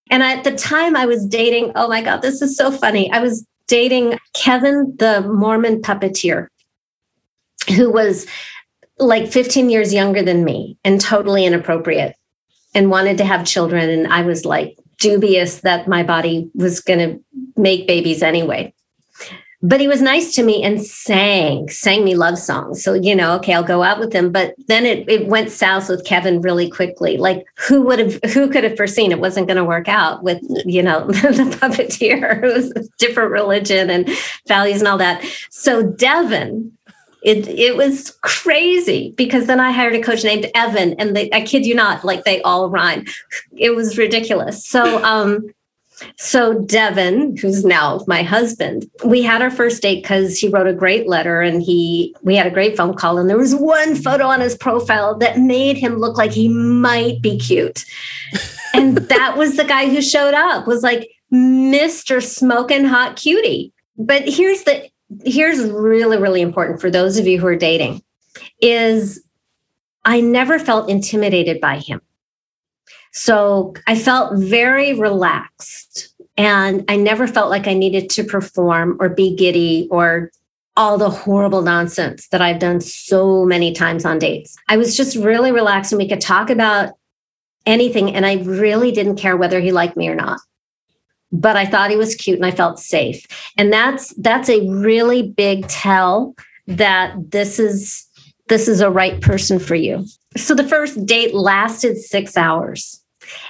And 0.10 0.24
at 0.24 0.44
the 0.44 0.56
time 0.56 0.96
I 0.96 1.06
was 1.06 1.26
dating, 1.26 1.72
oh 1.76 1.88
my 1.88 2.02
God, 2.02 2.22
this 2.22 2.42
is 2.42 2.56
so 2.56 2.72
funny. 2.72 3.12
I 3.12 3.20
was 3.20 3.46
dating 3.68 4.18
Kevin, 4.34 4.96
the 4.98 5.22
Mormon 5.22 5.82
puppeteer, 5.82 6.48
who 7.76 7.92
was 7.92 8.26
like 9.00 9.32
15 9.32 9.70
years 9.70 9.94
younger 9.94 10.24
than 10.24 10.44
me 10.44 10.78
and 10.84 11.00
totally 11.00 11.46
inappropriate 11.46 12.16
and 12.74 12.90
wanted 12.90 13.18
to 13.18 13.26
have 13.26 13.46
children. 13.46 13.90
And 13.90 14.08
I 14.12 14.22
was 14.22 14.46
like 14.46 14.78
dubious 15.00 15.62
that 15.62 15.88
my 15.88 16.04
body 16.04 16.50
was 16.56 16.80
going 16.80 17.00
to 17.00 17.24
make 17.56 17.88
babies 17.88 18.24
anyway. 18.24 18.74
But 19.64 19.82
he 19.82 19.88
was 19.88 20.04
nice 20.04 20.36
to 20.36 20.44
me 20.44 20.62
and 20.62 20.80
sang, 20.80 21.68
sang 21.70 22.04
me 22.04 22.16
love 22.16 22.38
songs. 22.38 22.84
So, 22.84 22.94
you 22.94 23.16
know, 23.16 23.36
okay, 23.38 23.56
I'll 23.56 23.64
go 23.64 23.82
out 23.82 24.00
with 24.00 24.14
him. 24.14 24.32
But 24.32 24.54
then 24.68 24.86
it, 24.86 25.10
it 25.10 25.28
went 25.28 25.50
south 25.50 25.90
with 25.90 26.06
Kevin 26.06 26.42
really 26.42 26.70
quickly. 26.70 27.18
Like 27.18 27.44
who 27.56 27.82
would 27.82 27.98
have, 27.98 28.20
who 28.34 28.50
could 28.52 28.64
have 28.64 28.78
foreseen 28.78 29.12
it 29.12 29.20
wasn't 29.20 29.48
going 29.48 29.58
to 29.58 29.66
work 29.66 29.88
out 29.88 30.22
with, 30.22 30.40
you 30.64 30.84
know, 30.84 31.08
the 31.08 31.58
puppeteer 31.60 32.40
who 32.40 32.54
was 32.54 32.72
a 32.72 32.84
different 33.00 33.32
religion 33.32 33.90
and 33.90 34.08
values 34.48 34.80
and 34.80 34.88
all 34.88 35.00
that. 35.00 35.26
So 35.50 35.82
Devin, 35.82 36.72
it 37.24 37.48
it 37.48 37.76
was 37.76 38.12
crazy 38.22 39.14
because 39.18 39.48
then 39.48 39.60
I 39.60 39.72
hired 39.72 39.96
a 39.96 40.02
coach 40.02 40.24
named 40.24 40.50
Evan, 40.54 40.94
and 40.94 41.16
they, 41.16 41.30
I 41.34 41.42
kid 41.42 41.66
you 41.66 41.74
not, 41.74 42.06
like 42.06 42.24
they 42.24 42.42
all 42.44 42.70
rhyme. 42.70 43.06
It 43.56 43.76
was 43.76 43.98
ridiculous. 43.98 44.64
So 44.64 45.04
um, 45.04 45.50
So, 46.18 46.60
Devin, 46.62 47.38
who's 47.38 47.66
now 47.66 48.02
my 48.08 48.22
husband, 48.22 48.90
we 49.04 49.22
had 49.22 49.42
our 49.42 49.50
first 49.50 49.82
date 49.82 50.04
because 50.04 50.38
he 50.38 50.48
wrote 50.48 50.68
a 50.68 50.74
great 50.74 51.08
letter 51.08 51.42
and 51.42 51.62
he 51.62 52.16
we 52.22 52.36
had 52.36 52.48
a 52.48 52.52
great 52.52 52.78
phone 52.78 52.94
call. 52.94 53.18
And 53.18 53.30
there 53.30 53.38
was 53.38 53.56
one 53.56 53.96
photo 53.96 54.26
on 54.26 54.40
his 54.40 54.56
profile 54.56 55.18
that 55.18 55.40
made 55.40 55.78
him 55.78 55.98
look 55.98 56.18
like 56.18 56.32
he 56.32 56.50
might 56.50 57.22
be 57.22 57.38
cute. 57.40 57.84
and 58.74 58.98
that 59.10 59.38
was 59.38 59.58
the 59.58 59.66
guy 59.66 59.90
who 59.90 60.02
showed 60.02 60.34
up, 60.34 60.68
was 60.68 60.84
like 60.84 61.10
Mr. 61.34 62.24
Smoking 62.24 62.86
Hot 62.86 63.16
Cutie. 63.16 63.74
But 63.98 64.28
here's 64.28 64.64
the 64.64 64.90
here's 65.26 65.62
really, 65.70 66.18
really 66.18 66.42
important 66.42 66.82
for 66.82 66.92
those 66.92 67.18
of 67.18 67.28
you 67.28 67.40
who 67.40 67.48
are 67.48 67.56
dating 67.56 68.02
is 68.62 69.24
I 70.06 70.22
never 70.22 70.60
felt 70.60 70.90
intimidated 70.90 71.60
by 71.60 71.80
him. 71.80 72.02
So 73.18 73.74
I 73.88 73.96
felt 73.98 74.38
very 74.38 74.94
relaxed 74.94 76.14
and 76.38 76.86
I 76.88 76.98
never 76.98 77.26
felt 77.26 77.50
like 77.50 77.68
I 77.68 77.74
needed 77.74 78.12
to 78.12 78.24
perform 78.24 78.96
or 79.00 79.10
be 79.10 79.36
giddy 79.36 79.88
or 79.90 80.30
all 80.76 81.00
the 81.00 81.10
horrible 81.10 81.64
nonsense 81.64 82.28
that 82.28 82.44
I've 82.44 82.60
done 82.60 82.80
so 82.80 83.44
many 83.44 83.74
times 83.74 84.06
on 84.06 84.20
dates. 84.20 84.56
I 84.70 84.78
was 84.78 84.96
just 84.96 85.18
really 85.18 85.52
relaxed 85.52 85.92
and 85.92 85.98
we 85.98 86.08
could 86.08 86.22
talk 86.22 86.52
about 86.52 86.94
anything. 87.66 88.14
And 88.14 88.24
I 88.24 88.36
really 88.36 88.92
didn't 88.92 89.16
care 89.16 89.36
whether 89.36 89.60
he 89.60 89.72
liked 89.72 89.98
me 89.98 90.08
or 90.10 90.16
not. 90.16 90.40
But 91.32 91.58
I 91.58 91.66
thought 91.66 91.90
he 91.90 91.98
was 91.98 92.14
cute 92.14 92.38
and 92.38 92.46
I 92.46 92.52
felt 92.52 92.78
safe. 92.80 93.26
And 93.58 93.74
that's 93.74 94.14
that's 94.18 94.48
a 94.48 94.70
really 94.70 95.24
big 95.24 95.68
tell 95.68 96.36
that 96.68 97.16
this 97.32 97.58
is 97.58 98.06
this 98.48 98.68
is 98.68 98.80
a 98.80 98.92
right 98.92 99.20
person 99.22 99.58
for 99.58 99.74
you. 99.74 100.06
So 100.38 100.54
the 100.54 100.68
first 100.68 101.04
date 101.08 101.34
lasted 101.34 101.98
six 101.98 102.38
hours. 102.38 103.04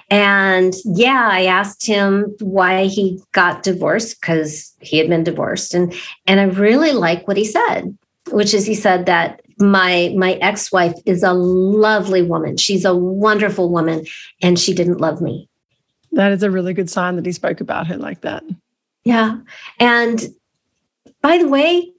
And 0.09 0.73
yeah, 0.85 1.27
I 1.29 1.45
asked 1.45 1.85
him 1.85 2.33
why 2.39 2.85
he 2.85 3.21
got 3.33 3.63
divorced 3.63 4.21
because 4.21 4.73
he 4.79 4.97
had 4.97 5.09
been 5.09 5.23
divorced. 5.23 5.73
And 5.73 5.93
and 6.25 6.39
I 6.39 6.45
really 6.45 6.93
like 6.93 7.27
what 7.27 7.37
he 7.37 7.43
said, 7.43 7.97
which 8.31 8.53
is 8.53 8.65
he 8.65 8.75
said 8.75 9.05
that 9.05 9.41
my 9.59 10.13
my 10.15 10.33
ex-wife 10.33 10.95
is 11.05 11.23
a 11.23 11.33
lovely 11.33 12.21
woman. 12.21 12.57
She's 12.57 12.85
a 12.85 12.95
wonderful 12.95 13.69
woman 13.69 14.05
and 14.41 14.57
she 14.57 14.73
didn't 14.73 15.01
love 15.01 15.21
me. 15.21 15.49
That 16.13 16.31
is 16.31 16.41
a 16.41 16.51
really 16.51 16.73
good 16.73 16.89
sign 16.89 17.17
that 17.17 17.25
he 17.25 17.31
spoke 17.33 17.59
about 17.59 17.87
her 17.87 17.97
like 17.97 18.21
that. 18.21 18.43
Yeah. 19.03 19.39
And 19.79 20.25
by 21.21 21.37
the 21.37 21.49
way, 21.49 21.91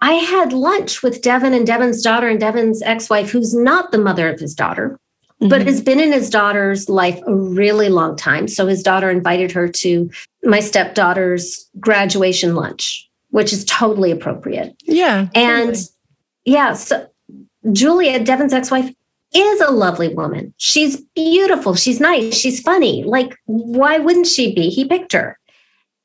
I 0.00 0.14
had 0.14 0.52
lunch 0.52 1.02
with 1.02 1.22
Devin 1.22 1.54
and 1.54 1.66
Devin's 1.66 2.02
daughter 2.02 2.28
and 2.28 2.40
Devin's 2.40 2.82
ex-wife 2.82 3.30
who's 3.30 3.54
not 3.54 3.90
the 3.90 3.98
mother 3.98 4.28
of 4.32 4.38
his 4.38 4.54
daughter. 4.54 4.98
But 5.40 5.62
has 5.62 5.80
been 5.80 6.00
in 6.00 6.12
his 6.12 6.28
daughter's 6.28 6.88
life 6.88 7.20
a 7.26 7.34
really 7.34 7.88
long 7.88 8.16
time. 8.16 8.46
So 8.46 8.66
his 8.66 8.82
daughter 8.82 9.10
invited 9.10 9.50
her 9.52 9.68
to 9.68 10.10
my 10.44 10.60
stepdaughter's 10.60 11.68
graduation 11.78 12.54
lunch, 12.54 13.08
which 13.30 13.52
is 13.52 13.64
totally 13.64 14.10
appropriate. 14.10 14.76
Yeah. 14.82 15.28
And 15.34 15.68
totally. 15.68 15.84
yeah, 16.44 16.74
so 16.74 17.08
Julia, 17.72 18.22
Devin's 18.22 18.52
ex 18.52 18.70
wife, 18.70 18.92
is 19.34 19.60
a 19.60 19.70
lovely 19.70 20.12
woman. 20.12 20.52
She's 20.56 21.00
beautiful. 21.14 21.74
She's 21.74 22.00
nice. 22.00 22.36
She's 22.36 22.60
funny. 22.60 23.04
Like, 23.04 23.36
why 23.46 23.98
wouldn't 23.98 24.26
she 24.26 24.54
be? 24.54 24.68
He 24.68 24.84
picked 24.84 25.12
her. 25.12 25.38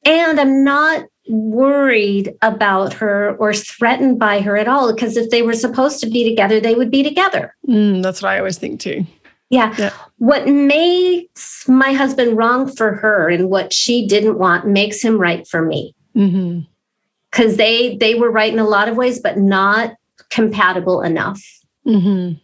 And 0.06 0.40
I'm 0.40 0.64
not 0.64 1.06
worried 1.28 2.36
about 2.44 2.94
her 2.94 3.36
or 3.38 3.54
threatened 3.54 4.20
by 4.20 4.42
her 4.42 4.56
at 4.58 4.68
all 4.68 4.94
because 4.94 5.18
if 5.18 5.32
they 5.32 5.42
were 5.42 5.54
supposed 5.54 6.00
to 6.02 6.10
be 6.10 6.28
together, 6.30 6.60
they 6.60 6.76
would 6.76 6.92
be 6.92 7.02
together. 7.02 7.56
Mm, 7.68 8.04
that's 8.04 8.22
what 8.22 8.32
I 8.32 8.38
always 8.38 8.60
think 8.60 8.80
too. 8.80 9.06
Yeah. 9.50 9.76
yeah. 9.78 9.94
What 10.18 10.48
makes 10.48 11.68
my 11.68 11.94
husband 11.94 12.38
wrong 12.38 12.68
for 12.72 12.94
her 12.94 13.30
and 13.30 13.50
what 13.50 13.74
she 13.74 14.08
didn't 14.08 14.40
want 14.40 14.68
makes 14.68 15.02
him 15.02 15.18
right 15.18 15.48
for 15.48 15.62
me. 15.62 15.96
Because 16.14 16.34
mm-hmm. 16.34 17.56
they 17.58 17.98
they 17.98 18.16
were 18.16 18.32
right 18.32 18.52
in 18.52 18.60
a 18.60 18.68
lot 18.68 18.88
of 18.88 18.98
ways, 18.98 19.20
but 19.20 19.38
not 19.38 19.96
compatible 20.30 21.02
enough. 21.02 21.42
Mm-hmm. 21.88 22.40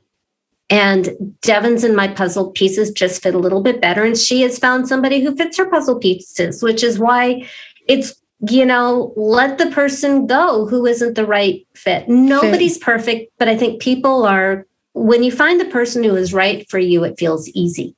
And 0.70 1.36
Devin's 1.42 1.84
and 1.84 1.96
my 1.96 2.08
puzzle 2.08 2.52
pieces 2.52 2.92
just 2.92 3.22
fit 3.22 3.36
a 3.36 3.40
little 3.40 3.62
bit 3.62 3.82
better. 3.82 4.06
And 4.06 4.18
she 4.18 4.42
has 4.44 4.58
found 4.58 4.88
somebody 4.88 5.22
who 5.22 5.36
fits 5.36 5.58
her 5.58 5.70
puzzle 5.70 6.00
pieces, 6.00 6.64
which 6.64 6.82
is 6.82 6.98
why 6.98 7.46
it's, 7.90 8.16
you 8.48 8.66
know, 8.66 9.12
let 9.18 9.58
the 9.58 9.70
person 9.72 10.28
go 10.28 10.66
who 10.68 10.86
isn't 10.86 11.16
the 11.16 11.26
right 11.26 11.68
fit. 11.74 12.08
Nobody's 12.08 12.78
fit. 12.78 12.84
perfect, 12.84 13.34
but 13.38 13.50
I 13.50 13.58
think 13.58 13.82
people 13.82 14.26
are 14.26 14.66
when 14.94 15.24
you 15.24 15.32
find 15.32 15.60
the 15.60 15.66
person 15.66 16.04
who 16.04 16.16
is 16.16 16.34
right 16.34 16.70
for 16.70 16.80
you, 16.80 17.04
it 17.04 17.18
feels 17.18 17.48
easy. 17.50 17.96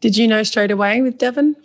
Did 0.00 0.16
you 0.16 0.26
know 0.26 0.42
straight 0.42 0.70
away 0.70 1.02
with 1.02 1.18
Devin 1.18 1.56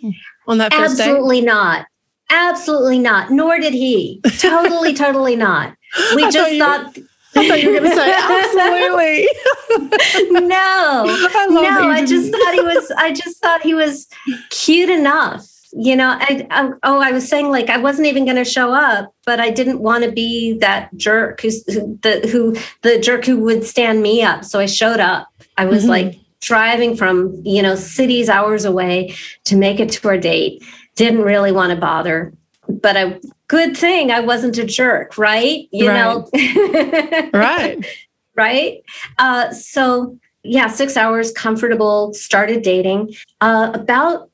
on 0.46 0.58
that 0.58 0.72
first 0.72 1.00
Absolutely 1.00 1.40
day? 1.40 1.46
not. 1.46 1.86
Absolutely 2.30 2.98
not. 2.98 3.30
Nor 3.30 3.58
did 3.58 3.72
he. 3.72 4.20
Totally, 4.38 4.94
totally 4.94 5.36
not. 5.36 5.74
We 6.14 6.24
I 6.24 6.30
just 6.30 6.58
thought. 6.58 6.94
thought 6.94 7.04
I 7.36 7.48
thought 7.48 7.62
you 7.62 7.70
were 7.70 7.80
going 7.80 7.90
to 7.90 7.96
say 7.96 8.14
absolutely. 8.16 9.28
no, 10.48 11.04
I 11.06 11.46
no. 11.50 11.90
I 11.90 12.04
just 12.06 12.32
thought 12.32 12.54
he 12.54 12.60
was. 12.62 12.90
I 12.96 13.12
just 13.12 13.42
thought 13.42 13.60
he 13.62 13.74
was 13.74 14.08
cute 14.50 14.88
enough 14.88 15.46
you 15.78 15.94
know 15.94 16.16
I, 16.18 16.46
I, 16.50 16.70
oh 16.84 17.00
i 17.00 17.12
was 17.12 17.28
saying 17.28 17.50
like 17.50 17.68
i 17.68 17.76
wasn't 17.76 18.06
even 18.06 18.24
going 18.24 18.36
to 18.36 18.44
show 18.44 18.72
up 18.72 19.14
but 19.26 19.40
i 19.40 19.50
didn't 19.50 19.80
want 19.80 20.04
to 20.04 20.10
be 20.10 20.56
that 20.58 20.94
jerk 20.96 21.42
who's 21.42 21.64
who, 21.72 21.98
the 22.02 22.26
who 22.32 22.56
the 22.80 22.98
jerk 22.98 23.26
who 23.26 23.38
would 23.40 23.64
stand 23.64 24.02
me 24.02 24.22
up. 24.22 24.44
So 24.44 24.58
i 24.58 24.66
showed 24.66 25.00
up. 25.00 25.28
I 25.58 25.66
was 25.66 25.82
mm-hmm. 25.82 25.90
like 25.90 26.18
driving 26.40 26.96
from 26.96 27.42
you 27.44 27.62
know 27.62 27.74
cities 27.74 28.28
hours 28.28 28.64
away 28.64 29.14
to 29.44 29.56
make 29.56 29.78
it 29.78 29.90
to 29.92 30.08
our 30.08 30.18
date. 30.18 30.64
Didn't 30.94 31.22
really 31.22 31.52
want 31.52 31.70
to 31.70 31.76
bother 31.76 32.32
but 32.68 32.96
a 32.96 33.20
good 33.46 33.76
thing 33.76 34.10
i 34.10 34.18
wasn't 34.20 34.56
a 34.58 34.64
jerk 34.64 35.18
right? 35.18 35.68
You 35.70 35.88
right. 35.88 35.96
know 35.96 37.30
right. 37.38 37.86
Right? 38.34 38.82
Uh, 39.18 39.52
so 39.52 40.18
yeah 40.42 40.68
six 40.68 40.96
hours 40.96 41.32
comfortable 41.32 42.14
started 42.14 42.62
dating. 42.62 43.14
Uh, 43.42 43.72
about 43.74 44.30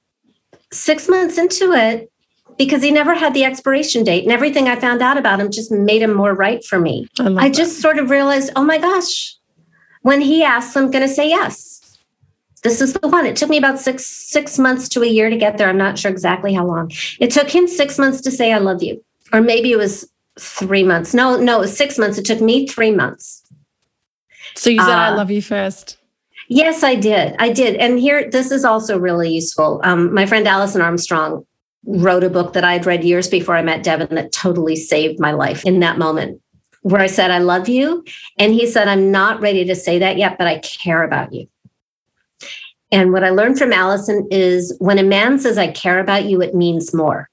six 0.72 1.08
months 1.08 1.38
into 1.38 1.72
it, 1.72 2.10
because 2.58 2.82
he 2.82 2.90
never 2.90 3.14
had 3.14 3.32
the 3.34 3.44
expiration 3.44 4.04
date 4.04 4.24
and 4.24 4.32
everything 4.32 4.68
I 4.68 4.76
found 4.76 5.00
out 5.02 5.16
about 5.16 5.40
him 5.40 5.50
just 5.50 5.70
made 5.70 6.02
him 6.02 6.14
more 6.14 6.34
right 6.34 6.64
for 6.64 6.78
me. 6.78 7.08
I, 7.18 7.46
I 7.46 7.50
just 7.50 7.80
sort 7.80 7.98
of 7.98 8.10
realized, 8.10 8.50
oh 8.56 8.64
my 8.64 8.78
gosh, 8.78 9.36
when 10.02 10.20
he 10.20 10.42
asks, 10.42 10.76
I'm 10.76 10.90
going 10.90 11.06
to 11.06 11.14
say 11.14 11.28
yes. 11.28 11.98
This 12.62 12.80
is 12.80 12.92
the 12.92 13.08
one. 13.08 13.26
It 13.26 13.36
took 13.36 13.50
me 13.50 13.56
about 13.58 13.80
six 13.80 14.06
six 14.06 14.58
months 14.58 14.88
to 14.90 15.02
a 15.02 15.06
year 15.06 15.30
to 15.30 15.36
get 15.36 15.58
there. 15.58 15.68
I'm 15.68 15.76
not 15.76 15.98
sure 15.98 16.10
exactly 16.10 16.54
how 16.54 16.64
long. 16.64 16.92
It 17.18 17.32
took 17.32 17.50
him 17.50 17.66
six 17.66 17.98
months 17.98 18.20
to 18.20 18.30
say 18.30 18.52
I 18.52 18.58
love 18.58 18.82
you, 18.84 19.04
or 19.32 19.40
maybe 19.40 19.72
it 19.72 19.78
was 19.78 20.08
three 20.38 20.84
months. 20.84 21.12
No, 21.12 21.36
no, 21.36 21.56
it 21.56 21.60
was 21.60 21.76
six 21.76 21.98
months. 21.98 22.18
It 22.18 22.24
took 22.24 22.40
me 22.40 22.68
three 22.68 22.92
months. 22.92 23.42
So 24.54 24.70
you 24.70 24.80
said 24.80 24.90
uh, 24.90 25.10
I 25.10 25.10
love 25.10 25.30
you 25.30 25.42
first. 25.42 25.98
Yes, 26.54 26.82
I 26.82 26.96
did. 26.96 27.34
I 27.38 27.50
did. 27.50 27.76
And 27.76 27.98
here, 27.98 28.30
this 28.30 28.50
is 28.50 28.62
also 28.62 28.98
really 28.98 29.30
useful. 29.30 29.80
Um, 29.84 30.12
my 30.12 30.26
friend 30.26 30.46
Alison 30.46 30.82
Armstrong 30.82 31.46
wrote 31.86 32.24
a 32.24 32.28
book 32.28 32.52
that 32.52 32.62
I'd 32.62 32.84
read 32.84 33.04
years 33.04 33.26
before 33.26 33.56
I 33.56 33.62
met 33.62 33.82
Devin 33.82 34.14
that 34.14 34.32
totally 34.32 34.76
saved 34.76 35.18
my 35.18 35.30
life 35.30 35.64
in 35.64 35.80
that 35.80 35.96
moment, 35.96 36.42
where 36.82 37.00
I 37.00 37.06
said, 37.06 37.30
I 37.30 37.38
love 37.38 37.70
you. 37.70 38.04
And 38.38 38.52
he 38.52 38.66
said, 38.66 38.86
I'm 38.86 39.10
not 39.10 39.40
ready 39.40 39.64
to 39.64 39.74
say 39.74 39.98
that 40.00 40.18
yet, 40.18 40.36
but 40.36 40.46
I 40.46 40.58
care 40.58 41.02
about 41.02 41.32
you. 41.32 41.48
And 42.90 43.14
what 43.14 43.24
I 43.24 43.30
learned 43.30 43.56
from 43.56 43.72
Alison 43.72 44.28
is 44.30 44.76
when 44.78 44.98
a 44.98 45.02
man 45.02 45.38
says, 45.38 45.56
I 45.56 45.68
care 45.68 46.00
about 46.00 46.26
you, 46.26 46.42
it 46.42 46.54
means 46.54 46.92
more. 46.92 47.30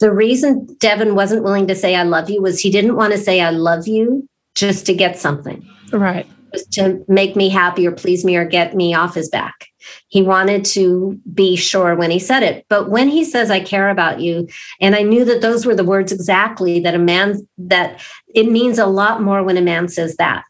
The 0.00 0.10
reason 0.10 0.74
Devin 0.80 1.14
wasn't 1.14 1.44
willing 1.44 1.66
to 1.66 1.74
say, 1.74 1.96
I 1.96 2.04
love 2.04 2.30
you 2.30 2.40
was 2.40 2.60
he 2.60 2.70
didn't 2.70 2.96
want 2.96 3.12
to 3.12 3.18
say, 3.18 3.42
I 3.42 3.50
love 3.50 3.86
you 3.86 4.26
just 4.54 4.86
to 4.86 4.94
get 4.94 5.18
something. 5.18 5.68
Right 5.92 6.26
to 6.72 7.04
make 7.08 7.36
me 7.36 7.48
happy 7.48 7.86
or 7.86 7.92
please 7.92 8.24
me 8.24 8.36
or 8.36 8.44
get 8.44 8.74
me 8.74 8.94
off 8.94 9.14
his 9.14 9.28
back. 9.28 9.68
He 10.08 10.22
wanted 10.22 10.64
to 10.66 11.18
be 11.32 11.56
sure 11.56 11.94
when 11.94 12.10
he 12.10 12.18
said 12.18 12.42
it. 12.42 12.64
But 12.68 12.90
when 12.90 13.08
he 13.08 13.24
says, 13.24 13.50
I 13.50 13.60
care 13.60 13.88
about 13.88 14.20
you, 14.20 14.48
and 14.80 14.94
I 14.94 15.02
knew 15.02 15.24
that 15.24 15.40
those 15.40 15.66
were 15.66 15.74
the 15.74 15.84
words 15.84 16.12
exactly 16.12 16.80
that 16.80 16.94
a 16.94 16.98
man, 16.98 17.46
that 17.58 18.02
it 18.34 18.50
means 18.50 18.78
a 18.78 18.86
lot 18.86 19.22
more 19.22 19.42
when 19.42 19.56
a 19.56 19.62
man 19.62 19.88
says 19.88 20.16
that. 20.16 20.44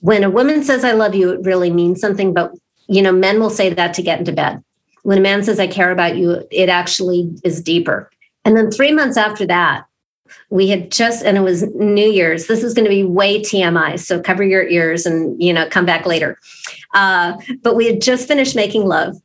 When 0.00 0.24
a 0.24 0.30
woman 0.30 0.64
says, 0.64 0.84
I 0.84 0.92
love 0.92 1.14
you, 1.14 1.30
it 1.30 1.44
really 1.44 1.70
means 1.70 2.00
something. 2.00 2.34
But, 2.34 2.52
you 2.88 3.02
know, 3.02 3.12
men 3.12 3.38
will 3.38 3.50
say 3.50 3.72
that 3.72 3.94
to 3.94 4.02
get 4.02 4.18
into 4.18 4.32
bed. 4.32 4.62
When 5.04 5.18
a 5.18 5.22
man 5.22 5.42
says, 5.44 5.60
I 5.60 5.66
care 5.66 5.92
about 5.92 6.16
you, 6.16 6.46
it 6.50 6.68
actually 6.68 7.30
is 7.44 7.62
deeper. 7.62 8.10
And 8.44 8.56
then 8.56 8.70
three 8.70 8.92
months 8.92 9.16
after 9.16 9.46
that, 9.46 9.84
we 10.50 10.68
had 10.68 10.90
just 10.90 11.24
and 11.24 11.36
it 11.36 11.40
was 11.40 11.62
new 11.74 12.08
year's. 12.08 12.46
This 12.46 12.62
is 12.62 12.74
going 12.74 12.84
to 12.84 12.90
be 12.90 13.04
way 13.04 13.40
tmi 13.40 13.98
so 13.98 14.20
cover 14.20 14.42
your 14.42 14.66
ears 14.66 15.06
and 15.06 15.40
you 15.42 15.52
know 15.52 15.68
come 15.68 15.86
back 15.86 16.06
later. 16.06 16.38
Uh, 16.94 17.34
but 17.62 17.76
we 17.76 17.86
had 17.86 18.00
just 18.00 18.28
finished 18.28 18.56
making 18.56 18.86
love. 18.86 19.16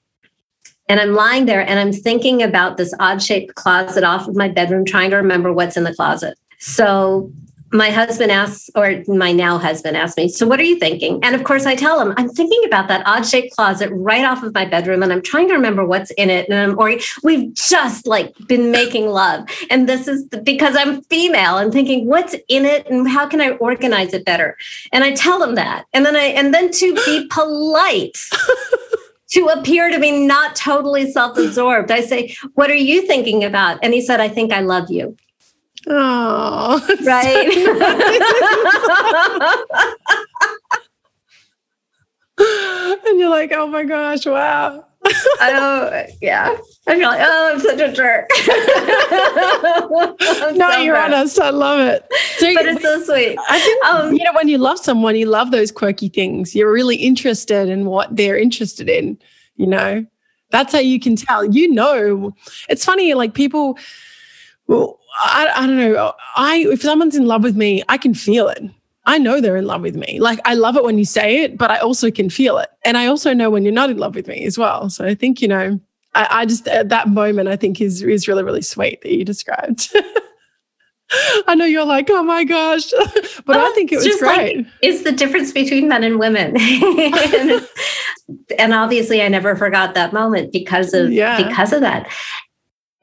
And 0.90 1.02
i'm 1.02 1.14
lying 1.14 1.48
there 1.48 1.68
and 1.68 1.80
i'm 1.80 1.92
thinking 1.92 2.42
about 2.42 2.78
this 2.78 2.94
odd 3.00 3.22
shaped 3.22 3.56
closet 3.56 4.06
off 4.06 4.28
of 4.28 4.38
my 4.38 4.48
bedroom 4.48 4.86
trying 4.86 5.10
to 5.10 5.18
remember 5.18 5.52
what's 5.52 5.76
in 5.76 5.84
the 5.84 5.94
closet. 5.94 6.38
So 6.60 7.32
my 7.72 7.90
husband 7.90 8.32
asks, 8.32 8.70
or 8.76 9.04
my 9.08 9.32
now 9.32 9.58
husband 9.58 9.98
asks 9.98 10.18
me, 10.18 10.30
So, 10.30 10.48
what 10.48 10.60
are 10.60 10.64
you 10.64 10.80
thinking? 10.80 11.20
And 11.24 11.36
of 11.36 11.44
course, 11.44 11.66
I 11.66 11.76
tell 11.76 12.00
him, 12.00 12.14
I'm 12.18 12.30
thinking 12.30 12.62
about 12.66 12.88
that 12.88 13.06
odd 13.06 13.26
shaped 13.26 13.56
closet 13.56 13.90
right 13.92 14.24
off 14.24 14.44
of 14.44 14.54
my 14.54 14.66
bedroom, 14.66 15.04
and 15.04 15.12
I'm 15.12 15.22
trying 15.22 15.48
to 15.50 15.54
remember 15.54 15.86
what's 15.86 16.12
in 16.12 16.30
it. 16.30 16.48
And 16.50 16.58
I'm, 16.58 16.80
or 16.80 16.98
we've 17.24 17.54
just 17.54 18.08
like 18.08 18.34
been 18.48 18.72
making 18.72 19.08
love. 19.08 19.48
And 19.70 19.88
this 19.88 20.08
is 20.08 20.26
because 20.44 20.76
I'm 20.78 21.02
female. 21.04 21.56
I'm 21.56 21.72
thinking, 21.72 22.08
what's 22.08 22.36
in 22.48 22.66
it, 22.66 22.88
and 22.88 23.08
how 23.08 23.28
can 23.28 23.42
I 23.42 23.52
organize 23.52 24.14
it 24.14 24.26
better? 24.26 24.58
And 24.94 25.04
I 25.04 25.14
tell 25.14 25.44
him 25.44 25.56
that. 25.56 25.86
And 25.94 26.06
then 26.06 26.16
I, 26.16 26.26
and 26.26 26.54
then 26.54 26.72
to 26.72 26.96
be 26.96 27.28
polite. 27.32 28.18
to 29.30 29.46
appear 29.48 29.90
to 29.92 30.00
be 30.00 30.26
not 30.26 30.56
totally 30.56 31.12
self 31.12 31.38
absorbed. 31.38 31.92
I 31.92 32.00
say, 32.00 32.34
What 32.54 32.72
are 32.72 32.76
you 32.76 33.02
thinking 33.06 33.44
about? 33.44 33.78
And 33.84 33.94
he 33.94 34.00
said, 34.00 34.22
I 34.22 34.30
think 34.30 34.54
I 34.54 34.62
love 34.62 34.90
you. 34.90 35.18
Oh, 35.90 36.86
right. 37.06 37.48
and 43.08 43.20
you're 43.20 43.30
like, 43.30 43.54
oh 43.54 43.68
my 43.68 43.86
gosh, 43.86 44.26
wow. 44.26 44.84
oh, 45.06 46.04
yeah. 46.22 46.58
I 46.88 46.96
feel 46.96 47.08
like, 47.08 47.22
oh, 47.22 47.52
I'm 47.54 47.60
such 47.62 47.80
a 47.80 47.94
jerk. 47.94 48.30
no, 50.58 50.72
so 50.72 50.78
you're 50.80 50.96
bad. 50.96 51.14
honest. 51.14 51.40
I 51.40 51.52
love 51.52 51.80
it. 51.80 52.06
So, 52.38 52.54
but 52.54 52.66
it's 52.66 52.82
so 52.82 53.02
sweet. 53.04 53.38
I 53.50 53.60
think, 53.60 53.86
um, 53.86 54.14
you 54.14 54.24
know, 54.26 54.34
when 54.34 54.50
you 54.50 54.58
love 54.58 54.80
someone, 54.80 55.16
you 55.16 55.26
love 55.26 55.52
those 55.52 55.72
quirky 55.72 56.10
things. 56.10 56.54
You're 56.54 56.72
really 56.72 56.98
interested 56.98 57.70
in 57.70 57.86
what 57.86 58.14
they're 58.16 58.38
interested 58.38 58.90
in, 58.90 59.18
you 59.56 59.68
know? 59.68 60.06
That's 60.52 60.74
how 60.74 60.80
you 60.80 61.00
can 61.00 61.16
tell. 61.16 61.46
You 61.46 61.72
know, 61.72 62.36
it's 62.70 62.84
funny, 62.86 63.14
like 63.14 63.34
people, 63.34 63.78
well, 64.68 65.00
I, 65.24 65.52
I 65.56 65.68
don't 65.68 65.78
know. 65.78 66.14
I 66.36 66.66
if 66.70 66.82
someone's 66.82 67.16
in 67.16 67.26
love 67.26 67.44
with 67.44 67.56
me, 67.56 67.84
I 67.90 67.98
can 67.98 68.14
feel 68.14 68.48
it. 68.48 68.64
I 69.06 69.18
know 69.18 69.40
they're 69.40 69.58
in 69.58 69.66
love 69.66 69.82
with 69.82 69.96
me. 69.96 70.20
Like 70.20 70.40
I 70.46 70.54
love 70.54 70.76
it 70.76 70.84
when 70.84 70.98
you 70.98 71.06
say 71.06 71.44
it, 71.44 71.58
but 71.58 71.72
I 71.72 71.80
also 71.80 72.12
can 72.12 72.30
feel 72.30 72.58
it. 72.58 72.70
And 72.84 72.98
I 72.98 73.06
also 73.08 73.34
know 73.34 73.50
when 73.50 73.64
you're 73.64 73.74
not 73.74 73.90
in 73.90 73.98
love 73.98 74.16
with 74.16 74.28
me 74.28 74.46
as 74.46 74.58
well. 74.58 74.90
So 74.90 75.06
I 75.06 75.16
think, 75.16 75.42
you 75.42 75.48
know, 75.48 75.80
I, 76.14 76.28
I 76.30 76.46
just 76.46 76.68
at 76.68 76.90
that 76.90 77.08
moment 77.10 77.48
I 77.48 77.56
think 77.56 77.80
is 77.80 78.02
is 78.02 78.28
really, 78.28 78.44
really 78.44 78.62
sweet 78.62 79.02
that 79.02 79.14
you 79.14 79.24
described. 79.24 79.90
I 81.48 81.56
know 81.56 81.66
you're 81.66 81.86
like, 81.86 82.10
oh 82.10 82.24
my 82.24 82.44
gosh, 82.44 82.92
but 82.92 83.48
well, 83.48 83.72
I 83.72 83.74
think 83.74 83.92
it 83.92 83.98
was 83.98 84.20
great. 84.20 84.58
Like, 84.58 84.68
it's 84.82 85.04
the 85.04 85.14
difference 85.14 85.54
between 85.54 85.88
men 85.88 86.04
and 86.04 86.20
women, 86.20 86.58
and, 86.60 87.68
and, 88.60 88.74
obviously, 88.74 89.22
I 89.22 89.30
never 89.30 89.56
forgot 89.56 89.94
that 89.94 90.12
moment 90.12 90.52
because 90.52 90.94
of 90.94 91.12
yeah. 91.12 91.42
because 91.48 91.72
of 91.72 91.80
that. 91.82 92.12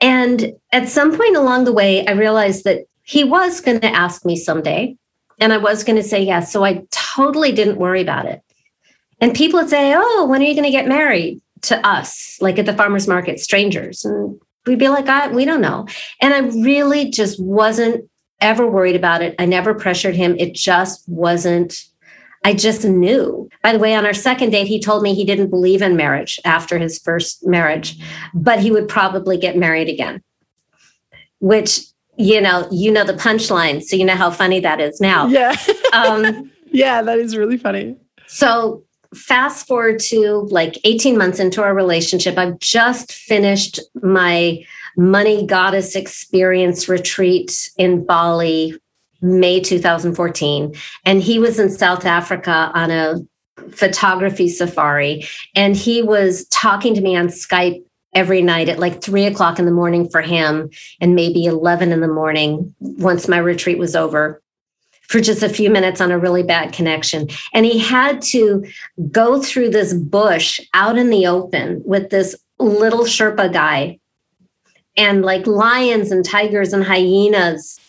And 0.05 0.53
at 0.71 0.91
some 0.91 1.17
point 1.17 1.35
along 1.35 1.65
the 1.65 1.73
way, 1.73 2.07
I 2.07 2.13
realized 2.13 2.65
that 2.65 2.81
he 3.05 3.25
was 3.25 3.63
going 3.63 3.81
to 3.81 3.87
ask 3.87 4.27
me 4.27 4.37
someday, 4.37 4.99
and 5.41 5.51
I 5.51 5.57
was 5.57 5.83
going 5.83 5.97
to 5.97 6.07
say 6.07 6.23
yes. 6.23 6.53
So 6.53 6.63
I 6.63 6.85
totally 6.91 7.53
didn't 7.53 7.79
worry 7.79 8.03
about 8.03 8.27
it. 8.27 8.43
And 9.23 9.35
people 9.35 9.61
would 9.61 9.71
say, 9.71 9.95
Oh, 9.97 10.27
when 10.29 10.43
are 10.43 10.45
you 10.45 10.53
going 10.53 10.65
to 10.65 10.71
get 10.71 10.87
married 10.87 11.41
to 11.63 11.87
us, 11.87 12.37
like 12.43 12.59
at 12.59 12.67
the 12.67 12.75
farmer's 12.75 13.09
market, 13.09 13.41
strangers? 13.41 14.05
And 14.05 14.39
we'd 14.67 14.79
be 14.79 14.91
like, 14.91 15.09
I, 15.09 15.29
We 15.29 15.47
don't 15.47 15.63
know. 15.63 15.87
And 16.21 16.35
I 16.35 16.41
really 16.63 17.09
just 17.09 17.43
wasn't 17.43 18.05
ever 18.43 18.67
worried 18.67 18.97
about 18.97 19.23
it. 19.23 19.35
I 19.39 19.47
never 19.47 19.73
pressured 19.73 20.15
him. 20.15 20.37
It 20.39 20.55
just 20.55 21.03
wasn't 21.09 21.83
I 22.45 22.53
just 22.53 22.85
knew. 22.85 23.49
By 23.63 23.73
the 23.73 23.79
way, 23.79 23.95
on 23.95 24.05
our 24.05 24.13
second 24.13 24.51
date, 24.51 24.67
he 24.67 24.79
told 24.79 25.03
me 25.03 25.15
he 25.15 25.25
didn't 25.25 25.49
believe 25.49 25.81
in 25.81 25.97
marriage 25.97 26.39
after 26.45 26.79
his 26.79 26.99
first 26.99 27.47
marriage, 27.47 27.99
but 28.35 28.61
he 28.61 28.71
would 28.71 28.87
probably 28.87 29.39
get 29.39 29.57
married 29.57 29.89
again. 29.89 30.23
Which, 31.41 31.81
you 32.17 32.41
know, 32.41 32.69
you 32.71 32.93
know 32.93 33.05
the 33.05 33.15
punchline, 33.15 33.83
so 33.83 33.97
you 33.97 34.05
know 34.05 34.15
how 34.15 34.31
funny 34.31 34.61
that 34.61 34.81
is 34.81 35.01
now. 35.01 35.27
Yeah. 35.27 35.57
um, 35.93 36.51
yeah, 36.67 37.01
that 37.01 37.19
is 37.19 37.37
really 37.37 37.57
funny. 37.57 37.97
So 38.27 38.85
fast 39.15 39.67
forward 39.67 40.01
to 40.01 40.47
like 40.51 40.79
18 40.85 41.17
months 41.17 41.39
into 41.39 41.63
our 41.63 41.75
relationship, 41.75 42.37
I've 42.37 42.59
just 42.59 43.13
finished 43.13 43.81
my 44.03 44.65
money 44.97 45.47
goddess 45.47 45.97
experience 45.97 46.89
retreat 46.89 47.71
in 47.79 48.05
Bali 48.05 48.79
May 49.25 49.59
2014. 49.59 50.75
And 51.05 51.23
he 51.23 51.39
was 51.39 51.59
in 51.59 51.71
South 51.71 52.05
Africa 52.05 52.71
on 52.75 52.91
a 52.91 53.17
photography 53.71 54.49
safari. 54.49 55.27
And 55.55 55.75
he 55.75 56.03
was 56.03 56.47
talking 56.49 56.95
to 56.95 57.01
me 57.01 57.17
on 57.17 57.29
Skype 57.29 57.83
every 58.15 58.43
night 58.43 58.69
at 58.69 58.79
like 58.79 59.03
three 59.03 59.25
o'clock 59.25 59.59
in 59.59 59.65
the 59.65 59.73
morning 59.73 60.09
for 60.09 60.21
him 60.21 60.71
and 61.01 61.15
maybe 61.15 61.47
11 61.47 61.91
in 61.91 62.01
the 62.01 62.07
morning 62.07 62.73
once 62.79 63.27
my 63.27 63.39
retreat 63.39 63.79
was 63.79 63.97
over 63.97 64.41
for 65.09 65.21
just 65.21 65.43
a 65.43 65.49
few 65.49 65.69
minutes 65.71 66.01
on 66.01 66.13
a 66.13 66.19
really 66.19 66.43
bad 66.43 66.73
connection. 66.73 67.29
And 67.53 67.67
he 67.67 67.79
had 67.79 68.23
to 68.23 68.65
go 69.11 69.43
through 69.43 69.71
this 69.71 69.95
bush 69.95 70.61
out 70.75 70.97
in 70.97 71.11
the 71.11 71.27
open 71.27 71.83
with 71.85 72.11
this 72.11 72.37
little 72.59 73.05
Sherpa 73.05 73.53
guy 73.53 73.99
and 74.97 75.23
like 75.23 75.47
lions 75.47 76.13
and 76.13 76.25
tigers 76.25 76.73
and 76.73 76.85
hyenas 76.85 77.81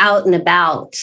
out 0.00 0.26
and 0.26 0.34
about. 0.34 0.96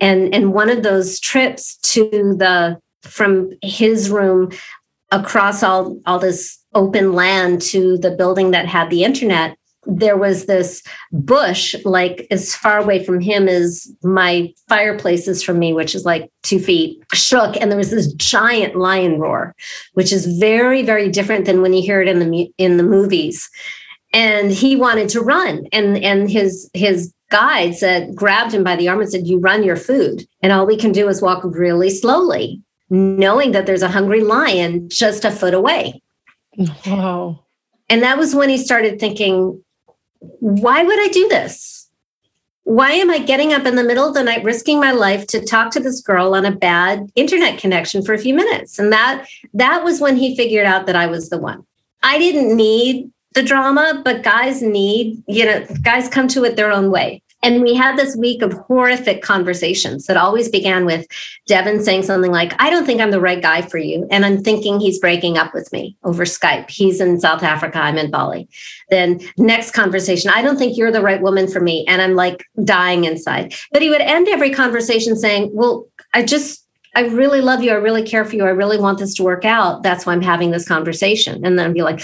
And, 0.00 0.34
and 0.34 0.52
one 0.52 0.68
of 0.68 0.82
those 0.82 1.18
trips 1.20 1.76
to 1.78 2.36
the 2.38 2.78
from 3.02 3.50
his 3.62 4.10
room 4.10 4.52
across 5.10 5.62
all, 5.62 5.98
all 6.06 6.18
this 6.18 6.58
open 6.74 7.12
land 7.12 7.60
to 7.60 7.98
the 7.98 8.10
building 8.10 8.50
that 8.52 8.66
had 8.66 8.90
the 8.90 9.04
internet, 9.04 9.56
there 9.84 10.16
was 10.16 10.46
this 10.46 10.82
bush 11.10 11.74
like 11.84 12.26
as 12.30 12.54
far 12.54 12.78
away 12.78 13.04
from 13.04 13.20
him 13.20 13.48
as 13.48 13.90
my 14.02 14.52
fireplace 14.68 15.26
is 15.26 15.42
from 15.42 15.58
me, 15.58 15.72
which 15.72 15.94
is 15.94 16.04
like 16.04 16.30
two 16.42 16.60
feet, 16.60 17.02
shook. 17.12 17.56
And 17.56 17.70
there 17.70 17.78
was 17.78 17.90
this 17.90 18.12
giant 18.14 18.76
lion 18.76 19.18
roar, 19.18 19.54
which 19.94 20.12
is 20.12 20.38
very, 20.38 20.82
very 20.82 21.08
different 21.08 21.46
than 21.46 21.62
when 21.62 21.72
you 21.72 21.82
hear 21.82 22.00
it 22.00 22.08
in 22.08 22.18
the 22.20 22.52
in 22.58 22.76
the 22.76 22.84
movies. 22.84 23.50
And 24.14 24.52
he 24.52 24.76
wanted 24.76 25.08
to 25.10 25.20
run, 25.20 25.66
and 25.72 25.98
and 25.98 26.30
his 26.30 26.70
his 26.74 27.12
guide 27.32 27.74
said, 27.74 28.14
grabbed 28.14 28.54
him 28.54 28.62
by 28.62 28.76
the 28.76 28.88
arm 28.88 29.00
and 29.00 29.10
said, 29.10 29.26
You 29.26 29.38
run 29.38 29.64
you're 29.64 29.76
food. 29.76 30.26
And 30.42 30.52
all 30.52 30.66
we 30.66 30.76
can 30.76 30.92
do 30.92 31.08
is 31.08 31.22
walk 31.22 31.42
really 31.42 31.90
slowly, 31.90 32.62
knowing 32.90 33.52
that 33.52 33.66
there's 33.66 33.82
a 33.82 33.88
hungry 33.88 34.20
lion 34.20 34.88
just 34.88 35.24
a 35.24 35.30
foot 35.30 35.54
away. 35.54 36.00
Wow. 36.86 37.40
And 37.88 38.02
that 38.02 38.18
was 38.18 38.34
when 38.34 38.48
he 38.48 38.58
started 38.58 39.00
thinking, 39.00 39.64
Why 40.20 40.84
would 40.84 41.00
I 41.00 41.08
do 41.08 41.28
this? 41.28 41.88
Why 42.64 42.92
am 42.92 43.10
I 43.10 43.18
getting 43.18 43.52
up 43.52 43.66
in 43.66 43.74
the 43.74 43.82
middle 43.82 44.06
of 44.06 44.14
the 44.14 44.22
night, 44.22 44.44
risking 44.44 44.78
my 44.78 44.92
life 44.92 45.26
to 45.28 45.44
talk 45.44 45.72
to 45.72 45.80
this 45.80 46.00
girl 46.00 46.34
on 46.34 46.44
a 46.44 46.54
bad 46.54 47.10
internet 47.16 47.58
connection 47.58 48.04
for 48.04 48.12
a 48.12 48.18
few 48.18 48.34
minutes? 48.34 48.78
And 48.78 48.92
that 48.92 49.26
that 49.54 49.82
was 49.82 50.00
when 50.00 50.16
he 50.16 50.36
figured 50.36 50.66
out 50.66 50.86
that 50.86 50.94
I 50.94 51.06
was 51.06 51.28
the 51.28 51.38
one. 51.38 51.66
I 52.04 52.18
didn't 52.18 52.56
need 52.56 53.10
the 53.34 53.42
drama, 53.42 54.02
but 54.04 54.22
guys 54.22 54.62
need, 54.62 55.22
you 55.26 55.44
know, 55.44 55.64
guys 55.82 56.08
come 56.08 56.28
to 56.28 56.44
it 56.44 56.56
their 56.56 56.72
own 56.72 56.90
way. 56.90 57.22
And 57.44 57.60
we 57.60 57.74
had 57.74 57.98
this 57.98 58.16
week 58.16 58.40
of 58.40 58.52
horrific 58.52 59.20
conversations 59.20 60.06
that 60.06 60.16
always 60.16 60.48
began 60.48 60.84
with 60.84 61.06
Devin 61.48 61.82
saying 61.82 62.04
something 62.04 62.30
like, 62.30 62.54
I 62.62 62.70
don't 62.70 62.86
think 62.86 63.00
I'm 63.00 63.10
the 63.10 63.20
right 63.20 63.42
guy 63.42 63.62
for 63.62 63.78
you. 63.78 64.06
And 64.12 64.24
I'm 64.24 64.42
thinking 64.42 64.78
he's 64.78 65.00
breaking 65.00 65.38
up 65.38 65.52
with 65.52 65.72
me 65.72 65.96
over 66.04 66.24
Skype. 66.24 66.70
He's 66.70 67.00
in 67.00 67.18
South 67.18 67.42
Africa, 67.42 67.78
I'm 67.78 67.98
in 67.98 68.12
Bali. 68.12 68.48
Then, 68.90 69.20
next 69.36 69.72
conversation, 69.72 70.30
I 70.32 70.42
don't 70.42 70.56
think 70.56 70.76
you're 70.76 70.92
the 70.92 71.02
right 71.02 71.20
woman 71.20 71.48
for 71.48 71.60
me. 71.60 71.84
And 71.88 72.00
I'm 72.00 72.14
like 72.14 72.46
dying 72.62 73.04
inside. 73.04 73.54
But 73.72 73.82
he 73.82 73.90
would 73.90 74.02
end 74.02 74.28
every 74.28 74.50
conversation 74.50 75.16
saying, 75.16 75.50
Well, 75.52 75.88
I 76.14 76.22
just, 76.22 76.64
I 76.94 77.06
really 77.06 77.40
love 77.40 77.62
you. 77.64 77.72
I 77.72 77.76
really 77.76 78.04
care 78.04 78.24
for 78.24 78.36
you. 78.36 78.44
I 78.44 78.50
really 78.50 78.78
want 78.78 78.98
this 78.98 79.14
to 79.14 79.24
work 79.24 79.44
out. 79.44 79.82
That's 79.82 80.06
why 80.06 80.12
I'm 80.12 80.22
having 80.22 80.52
this 80.52 80.68
conversation. 80.68 81.44
And 81.44 81.58
then 81.58 81.66
I'd 81.66 81.74
be 81.74 81.82
like, 81.82 82.02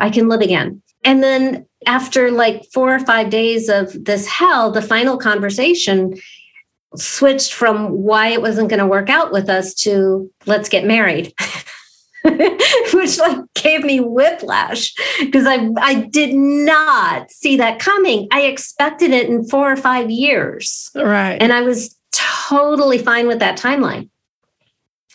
I 0.00 0.10
can 0.10 0.28
live 0.28 0.40
again. 0.40 0.82
And 1.04 1.22
then 1.22 1.66
after 1.86 2.30
like 2.30 2.64
four 2.72 2.94
or 2.94 3.00
five 3.00 3.30
days 3.30 3.68
of 3.68 4.04
this 4.04 4.26
hell, 4.26 4.70
the 4.70 4.82
final 4.82 5.16
conversation 5.16 6.14
switched 6.96 7.52
from 7.52 7.90
why 7.90 8.28
it 8.28 8.42
wasn't 8.42 8.68
going 8.68 8.80
to 8.80 8.86
work 8.86 9.08
out 9.08 9.32
with 9.32 9.48
us 9.48 9.74
to 9.74 10.30
let's 10.46 10.68
get 10.68 10.84
married. 10.84 11.32
which 12.92 13.18
like 13.18 13.38
gave 13.54 13.82
me 13.82 13.98
whiplash 13.98 14.92
because 15.20 15.46
I 15.46 15.70
I 15.78 16.02
did 16.10 16.34
not 16.34 17.30
see 17.30 17.56
that 17.56 17.78
coming. 17.78 18.28
I 18.30 18.42
expected 18.42 19.10
it 19.12 19.30
in 19.30 19.48
4 19.48 19.72
or 19.72 19.76
5 19.76 20.10
years. 20.10 20.90
Right. 20.94 21.40
And 21.40 21.50
I 21.50 21.62
was 21.62 21.96
totally 22.12 22.98
fine 22.98 23.26
with 23.26 23.38
that 23.38 23.58
timeline. 23.58 24.10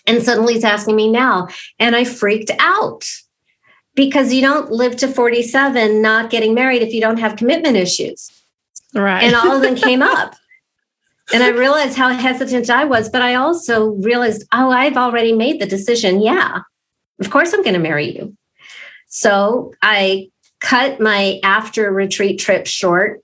And 0.07 0.23
suddenly 0.23 0.53
he's 0.53 0.63
asking 0.63 0.95
me 0.95 1.11
now 1.11 1.47
and 1.77 1.95
I 1.95 2.05
freaked 2.05 2.51
out 2.57 3.05
because 3.95 4.33
you 4.33 4.41
don't 4.41 4.71
live 4.71 4.95
to 4.97 5.07
47 5.07 6.01
not 6.01 6.29
getting 6.29 6.53
married 6.53 6.81
if 6.81 6.93
you 6.93 7.01
don't 7.01 7.17
have 7.17 7.35
commitment 7.35 7.77
issues. 7.77 8.29
Right. 8.93 9.23
And 9.23 9.35
all 9.35 9.55
of 9.55 9.61
them 9.61 9.75
came 9.75 10.01
up. 10.01 10.35
And 11.33 11.41
I 11.41 11.49
realized 11.49 11.97
how 11.97 12.09
hesitant 12.09 12.69
I 12.69 12.85
was, 12.85 13.09
but 13.09 13.23
I 13.23 13.33
also 13.33 13.93
realized, 13.95 14.45
oh, 14.51 14.69
I've 14.69 14.95
already 14.95 15.33
made 15.33 15.59
the 15.59 15.65
decision. 15.65 16.21
Yeah, 16.21 16.59
of 17.19 17.31
course 17.31 17.51
I'm 17.51 17.63
going 17.63 17.73
to 17.73 17.79
marry 17.79 18.15
you. 18.15 18.37
So 19.07 19.73
I 19.81 20.29
cut 20.59 20.99
my 20.99 21.39
after 21.43 21.91
retreat 21.91 22.39
trip 22.39 22.67
short 22.67 23.21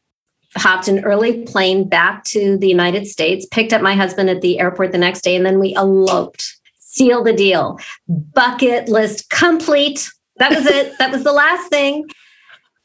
hopped 0.58 0.88
an 0.88 1.04
early 1.04 1.44
plane 1.44 1.88
back 1.88 2.24
to 2.26 2.58
the 2.58 2.68
United 2.68 3.08
States, 3.08 3.46
picked 3.46 3.74
up 3.74 3.82
my 3.82 3.96
husband 3.96 4.30
at 4.30 4.42
the 4.42 4.60
airport 4.60 4.92
the 4.92 4.98
next 4.98 5.22
day, 5.22 5.36
and 5.36 5.46
then 5.46 5.60
we 5.60 5.74
eloped. 5.76 6.58
Seal 6.78 7.24
the 7.24 7.34
deal. 7.34 7.80
Bucket 8.08 8.90
list 8.90 9.30
complete. 9.30 10.12
That 10.42 10.56
was 10.56 10.66
it. 10.66 10.98
that 10.98 11.12
was 11.12 11.24
the 11.24 11.32
last 11.32 11.70
thing. 11.70 12.10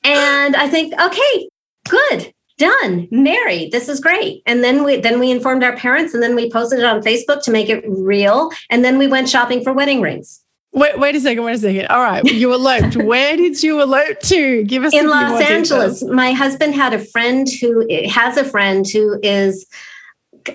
And 0.04 0.54
I 0.54 0.68
think, 0.68 0.92
okay, 1.00 1.48
good 1.88 2.32
done 2.58 3.06
married 3.10 3.70
this 3.70 3.86
is 3.86 4.00
great 4.00 4.42
and 4.46 4.64
then 4.64 4.82
we 4.82 4.96
then 4.96 5.20
we 5.20 5.30
informed 5.30 5.62
our 5.62 5.76
parents 5.76 6.14
and 6.14 6.22
then 6.22 6.34
we 6.34 6.50
posted 6.50 6.78
it 6.78 6.86
on 6.86 7.02
facebook 7.02 7.42
to 7.42 7.50
make 7.50 7.68
it 7.68 7.84
real 7.86 8.50
and 8.70 8.82
then 8.82 8.96
we 8.96 9.06
went 9.06 9.28
shopping 9.28 9.62
for 9.62 9.74
wedding 9.74 10.00
rings 10.00 10.42
Wait, 10.72 10.98
wait 10.98 11.14
a 11.16 11.20
second, 11.20 11.42
wait 11.42 11.54
a 11.54 11.58
second. 11.58 11.86
All 11.86 12.02
right, 12.02 12.22
you 12.24 12.52
eloped. 12.52 12.96
Where 13.02 13.34
did 13.34 13.62
you 13.62 13.80
elope 13.80 14.20
to? 14.20 14.62
Give 14.64 14.84
us 14.84 14.92
in 14.92 15.08
Los 15.08 15.40
Angeles. 15.40 16.00
Details. 16.00 16.14
My 16.14 16.32
husband 16.32 16.74
had 16.74 16.92
a 16.92 16.98
friend 16.98 17.48
who 17.62 17.86
has 18.10 18.36
a 18.36 18.44
friend 18.44 18.86
who 18.86 19.18
is 19.22 19.66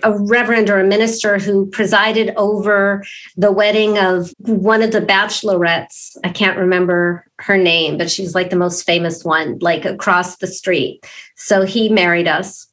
a 0.03 0.17
reverend 0.17 0.69
or 0.69 0.79
a 0.79 0.87
minister 0.87 1.37
who 1.37 1.65
presided 1.67 2.33
over 2.37 3.03
the 3.35 3.51
wedding 3.51 3.97
of 3.97 4.33
one 4.39 4.81
of 4.81 4.91
the 4.91 5.01
bachelorettes. 5.01 6.17
I 6.23 6.29
can't 6.29 6.57
remember 6.57 7.25
her 7.39 7.57
name, 7.57 7.97
but 7.97 8.09
she's 8.09 8.35
like 8.35 8.49
the 8.49 8.55
most 8.55 8.85
famous 8.85 9.23
one, 9.23 9.57
like 9.59 9.85
across 9.85 10.37
the 10.37 10.47
street. 10.47 11.05
So 11.35 11.63
he 11.63 11.89
married 11.89 12.27
us. 12.27 12.67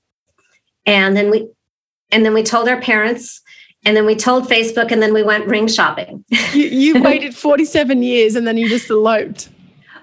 And 0.87 1.17
then 1.17 1.31
we 1.31 1.49
and 2.11 2.25
then 2.25 2.33
we 2.33 2.43
told 2.43 2.69
our 2.69 2.81
parents 2.81 3.43
and 3.85 3.97
then 3.97 4.07
we 4.07 4.17
told 4.17 4.49
Facebook 4.49 4.91
and 4.91 5.03
then 5.03 5.13
we 5.13 5.23
went 5.23 5.47
ring 5.47 5.69
shopping. 5.69 6.25
you, 6.53 6.65
you 6.65 7.03
waited 7.03 7.37
47 7.37 8.03
years 8.03 8.35
and 8.35 8.47
then 8.47 8.57
you 8.57 8.69
just 8.69 8.91
eloped. 8.91 9.49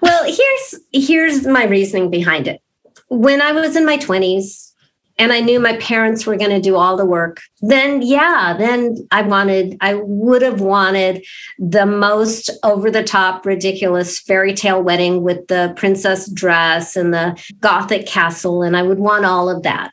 Well, 0.01 0.23
here's 0.23 0.75
here's 0.91 1.47
my 1.47 1.65
reasoning 1.65 2.09
behind 2.09 2.47
it. 2.47 2.61
When 3.09 3.41
I 3.41 3.51
was 3.51 3.75
in 3.75 3.85
my 3.85 3.97
20s, 3.97 4.71
and 5.17 5.31
I 5.31 5.39
knew 5.39 5.59
my 5.59 5.77
parents 5.77 6.25
were 6.25 6.35
going 6.35 6.51
to 6.51 6.61
do 6.61 6.75
all 6.75 6.97
the 6.97 7.05
work, 7.05 7.41
then 7.61 8.01
yeah, 8.01 8.55
then 8.57 9.07
I 9.11 9.21
wanted, 9.21 9.77
I 9.79 9.95
would 9.95 10.41
have 10.41 10.59
wanted 10.59 11.25
the 11.57 11.85
most 11.85 12.49
over 12.63 12.91
the 12.91 13.03
top, 13.03 13.45
ridiculous 13.45 14.19
fairy 14.19 14.53
tale 14.53 14.83
wedding 14.83 15.23
with 15.23 15.47
the 15.47 15.73
princess 15.77 16.29
dress 16.29 16.95
and 16.95 17.13
the 17.13 17.41
gothic 17.61 18.05
castle. 18.05 18.61
And 18.61 18.75
I 18.75 18.83
would 18.83 18.99
want 18.99 19.25
all 19.25 19.49
of 19.49 19.63
that. 19.63 19.91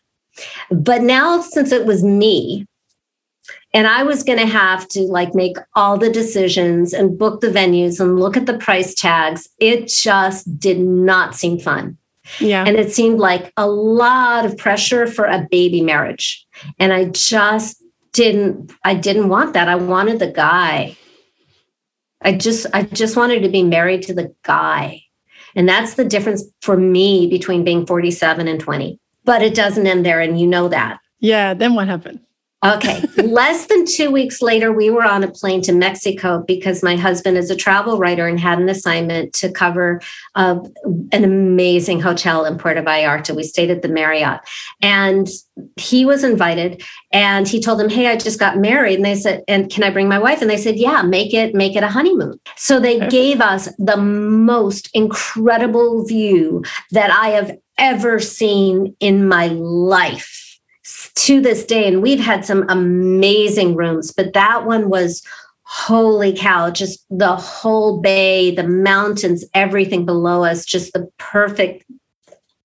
But 0.70 1.02
now, 1.02 1.40
since 1.40 1.72
it 1.72 1.86
was 1.86 2.02
me, 2.02 2.66
and 3.74 3.86
I 3.86 4.02
was 4.02 4.22
going 4.22 4.38
to 4.38 4.46
have 4.46 4.86
to 4.88 5.00
like 5.02 5.34
make 5.34 5.56
all 5.74 5.96
the 5.96 6.10
decisions 6.10 6.92
and 6.92 7.18
book 7.18 7.40
the 7.40 7.48
venues 7.48 8.00
and 8.00 8.20
look 8.20 8.36
at 8.36 8.46
the 8.46 8.58
price 8.58 8.94
tags. 8.94 9.48
It 9.58 9.88
just 9.88 10.58
did 10.58 10.78
not 10.78 11.34
seem 11.34 11.58
fun. 11.58 11.96
Yeah. 12.40 12.64
And 12.66 12.76
it 12.76 12.92
seemed 12.92 13.18
like 13.18 13.52
a 13.56 13.68
lot 13.68 14.44
of 14.44 14.56
pressure 14.56 15.06
for 15.06 15.24
a 15.24 15.46
baby 15.50 15.80
marriage. 15.80 16.46
And 16.78 16.92
I 16.92 17.06
just 17.06 17.82
didn't 18.12 18.72
I 18.84 18.94
didn't 18.94 19.28
want 19.28 19.54
that. 19.54 19.68
I 19.68 19.76
wanted 19.76 20.18
the 20.18 20.30
guy. 20.30 20.96
I 22.22 22.32
just 22.32 22.66
I 22.72 22.82
just 22.82 23.16
wanted 23.16 23.42
to 23.42 23.48
be 23.48 23.62
married 23.62 24.02
to 24.04 24.14
the 24.14 24.34
guy. 24.42 25.02
And 25.54 25.68
that's 25.68 25.94
the 25.94 26.04
difference 26.04 26.44
for 26.62 26.76
me 26.76 27.26
between 27.26 27.64
being 27.64 27.84
47 27.86 28.48
and 28.48 28.60
20. 28.60 28.98
But 29.24 29.42
it 29.42 29.54
doesn't 29.54 29.86
end 29.86 30.04
there 30.06 30.20
and 30.20 30.40
you 30.40 30.46
know 30.46 30.68
that. 30.68 30.98
Yeah, 31.20 31.54
then 31.54 31.74
what 31.74 31.88
happened? 31.88 32.20
Okay. 32.64 33.02
Less 33.16 33.66
than 33.66 33.84
two 33.84 34.12
weeks 34.12 34.40
later, 34.40 34.72
we 34.72 34.88
were 34.88 35.02
on 35.02 35.24
a 35.24 35.30
plane 35.30 35.62
to 35.62 35.72
Mexico 35.72 36.44
because 36.46 36.80
my 36.80 36.94
husband 36.94 37.36
is 37.36 37.50
a 37.50 37.56
travel 37.56 37.98
writer 37.98 38.28
and 38.28 38.38
had 38.38 38.60
an 38.60 38.68
assignment 38.68 39.32
to 39.34 39.50
cover 39.50 40.00
uh, 40.36 40.60
an 41.10 41.24
amazing 41.24 42.00
hotel 42.00 42.44
in 42.44 42.56
Puerto 42.58 42.80
Vallarta. 42.80 43.34
We 43.34 43.42
stayed 43.42 43.70
at 43.70 43.82
the 43.82 43.88
Marriott 43.88 44.40
and 44.80 45.28
he 45.76 46.04
was 46.04 46.22
invited 46.22 46.84
and 47.12 47.48
he 47.48 47.60
told 47.60 47.80
them, 47.80 47.88
Hey, 47.88 48.06
I 48.06 48.16
just 48.16 48.38
got 48.38 48.58
married. 48.58 48.94
And 48.94 49.04
they 49.04 49.16
said, 49.16 49.42
And 49.48 49.68
can 49.68 49.82
I 49.82 49.90
bring 49.90 50.08
my 50.08 50.20
wife? 50.20 50.40
And 50.40 50.48
they 50.48 50.56
said, 50.56 50.76
Yeah, 50.76 51.02
make 51.02 51.34
it, 51.34 51.56
make 51.56 51.74
it 51.74 51.82
a 51.82 51.88
honeymoon. 51.88 52.38
So 52.56 52.78
they 52.78 53.08
gave 53.08 53.40
us 53.40 53.68
the 53.76 53.96
most 53.96 54.88
incredible 54.94 56.04
view 56.04 56.62
that 56.92 57.10
I 57.10 57.30
have 57.30 57.58
ever 57.76 58.20
seen 58.20 58.94
in 59.00 59.26
my 59.26 59.48
life 59.48 60.41
to 61.14 61.40
this 61.40 61.64
day. 61.64 61.86
And 61.86 62.02
we've 62.02 62.20
had 62.20 62.44
some 62.44 62.64
amazing 62.68 63.74
rooms, 63.74 64.12
but 64.12 64.32
that 64.32 64.66
one 64.66 64.88
was 64.88 65.22
holy 65.64 66.36
cow, 66.36 66.70
just 66.70 67.04
the 67.10 67.34
whole 67.36 68.00
bay, 68.00 68.54
the 68.54 68.66
mountains, 68.66 69.44
everything 69.54 70.04
below 70.04 70.44
us, 70.44 70.64
just 70.66 70.92
the 70.92 71.10
perfect 71.18 71.84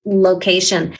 location 0.05 0.97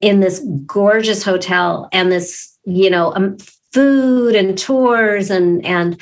in 0.00 0.20
this 0.20 0.44
gorgeous 0.66 1.22
hotel 1.22 1.88
and 1.92 2.10
this, 2.10 2.58
you 2.64 2.90
know, 2.90 3.14
um, 3.14 3.36
food 3.72 4.34
and 4.34 4.58
tours 4.58 5.30
and, 5.30 5.64
and 5.64 6.00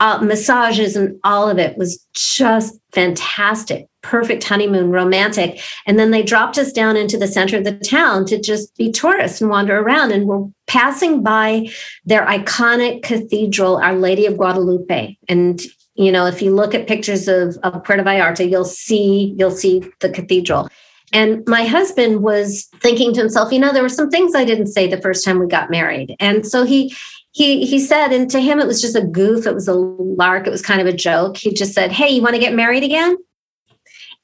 uh, 0.00 0.18
massages 0.22 0.96
and 0.96 1.18
all 1.24 1.48
of 1.48 1.58
it 1.58 1.76
was 1.76 2.04
just 2.14 2.78
fantastic 2.92 3.88
perfect 4.06 4.44
honeymoon, 4.44 4.90
romantic. 4.90 5.60
And 5.86 5.98
then 5.98 6.12
they 6.12 6.22
dropped 6.22 6.58
us 6.58 6.72
down 6.72 6.96
into 6.96 7.18
the 7.18 7.26
center 7.26 7.58
of 7.58 7.64
the 7.64 7.76
town 7.76 8.24
to 8.26 8.40
just 8.40 8.74
be 8.76 8.90
tourists 8.92 9.40
and 9.40 9.50
wander 9.50 9.78
around. 9.78 10.12
And 10.12 10.26
we're 10.26 10.46
passing 10.66 11.22
by 11.22 11.68
their 12.04 12.24
iconic 12.26 13.02
cathedral, 13.02 13.76
Our 13.78 13.96
Lady 13.96 14.26
of 14.26 14.36
Guadalupe. 14.36 15.16
And 15.28 15.60
you 15.96 16.12
know, 16.12 16.26
if 16.26 16.42
you 16.42 16.54
look 16.54 16.74
at 16.74 16.86
pictures 16.86 17.26
of, 17.26 17.56
of 17.62 17.82
Puerto 17.82 18.02
Vallarta, 18.02 18.48
you'll 18.48 18.64
see 18.64 19.34
you'll 19.38 19.50
see 19.50 19.82
the 20.00 20.10
cathedral. 20.10 20.68
And 21.12 21.42
my 21.46 21.64
husband 21.64 22.22
was 22.22 22.68
thinking 22.80 23.14
to 23.14 23.20
himself, 23.20 23.52
you 23.52 23.58
know, 23.58 23.72
there 23.72 23.82
were 23.82 23.88
some 23.88 24.10
things 24.10 24.34
I 24.34 24.44
didn't 24.44 24.66
say 24.66 24.88
the 24.88 25.00
first 25.00 25.24
time 25.24 25.38
we 25.38 25.46
got 25.46 25.70
married. 25.70 26.14
And 26.20 26.46
so 26.46 26.64
he 26.64 26.94
he 27.32 27.64
he 27.64 27.78
said, 27.78 28.12
and 28.12 28.30
to 28.30 28.40
him 28.40 28.60
it 28.60 28.66
was 28.66 28.80
just 28.80 28.96
a 28.96 29.02
goof, 29.02 29.46
it 29.46 29.54
was 29.54 29.68
a 29.68 29.74
lark, 29.74 30.46
it 30.46 30.50
was 30.50 30.62
kind 30.62 30.80
of 30.80 30.86
a 30.86 30.92
joke. 30.92 31.36
He 31.36 31.52
just 31.52 31.72
said, 31.72 31.92
Hey, 31.92 32.10
you 32.10 32.22
want 32.22 32.34
to 32.34 32.40
get 32.40 32.54
married 32.54 32.84
again? 32.84 33.16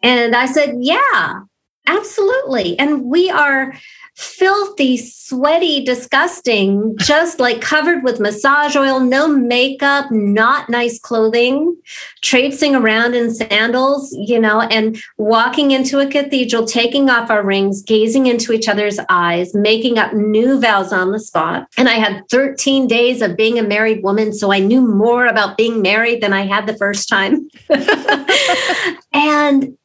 And 0.02 0.34
I 0.34 0.46
said, 0.46 0.76
Yeah, 0.80 1.40
absolutely. 1.86 2.78
And 2.78 3.04
we 3.04 3.30
are 3.30 3.74
filthy, 4.14 4.98
sweaty, 4.98 5.82
disgusting, 5.84 6.94
just 6.98 7.40
like 7.40 7.62
covered 7.62 8.04
with 8.04 8.20
massage 8.20 8.76
oil, 8.76 9.00
no 9.00 9.26
makeup, 9.26 10.10
not 10.10 10.68
nice 10.68 10.98
clothing, 10.98 11.74
traipsing 12.22 12.74
around 12.74 13.14
in 13.14 13.32
sandals, 13.32 14.12
you 14.12 14.38
know, 14.38 14.60
and 14.60 15.02
walking 15.16 15.70
into 15.70 15.98
a 15.98 16.06
cathedral, 16.06 16.66
taking 16.66 17.08
off 17.08 17.30
our 17.30 17.42
rings, 17.42 17.82
gazing 17.82 18.26
into 18.26 18.52
each 18.52 18.68
other's 18.68 18.98
eyes, 19.08 19.54
making 19.54 19.98
up 19.98 20.12
new 20.12 20.60
vows 20.60 20.92
on 20.92 21.10
the 21.10 21.20
spot. 21.20 21.66
And 21.78 21.88
I 21.88 21.94
had 21.94 22.28
13 22.30 22.86
days 22.86 23.22
of 23.22 23.36
being 23.36 23.58
a 23.58 23.62
married 23.62 24.02
woman, 24.02 24.34
so 24.34 24.52
I 24.52 24.58
knew 24.58 24.86
more 24.86 25.26
about 25.26 25.56
being 25.56 25.80
married 25.80 26.22
than 26.22 26.34
I 26.34 26.46
had 26.46 26.66
the 26.66 26.76
first 26.76 27.08
time. 27.08 27.48
and 29.12 29.76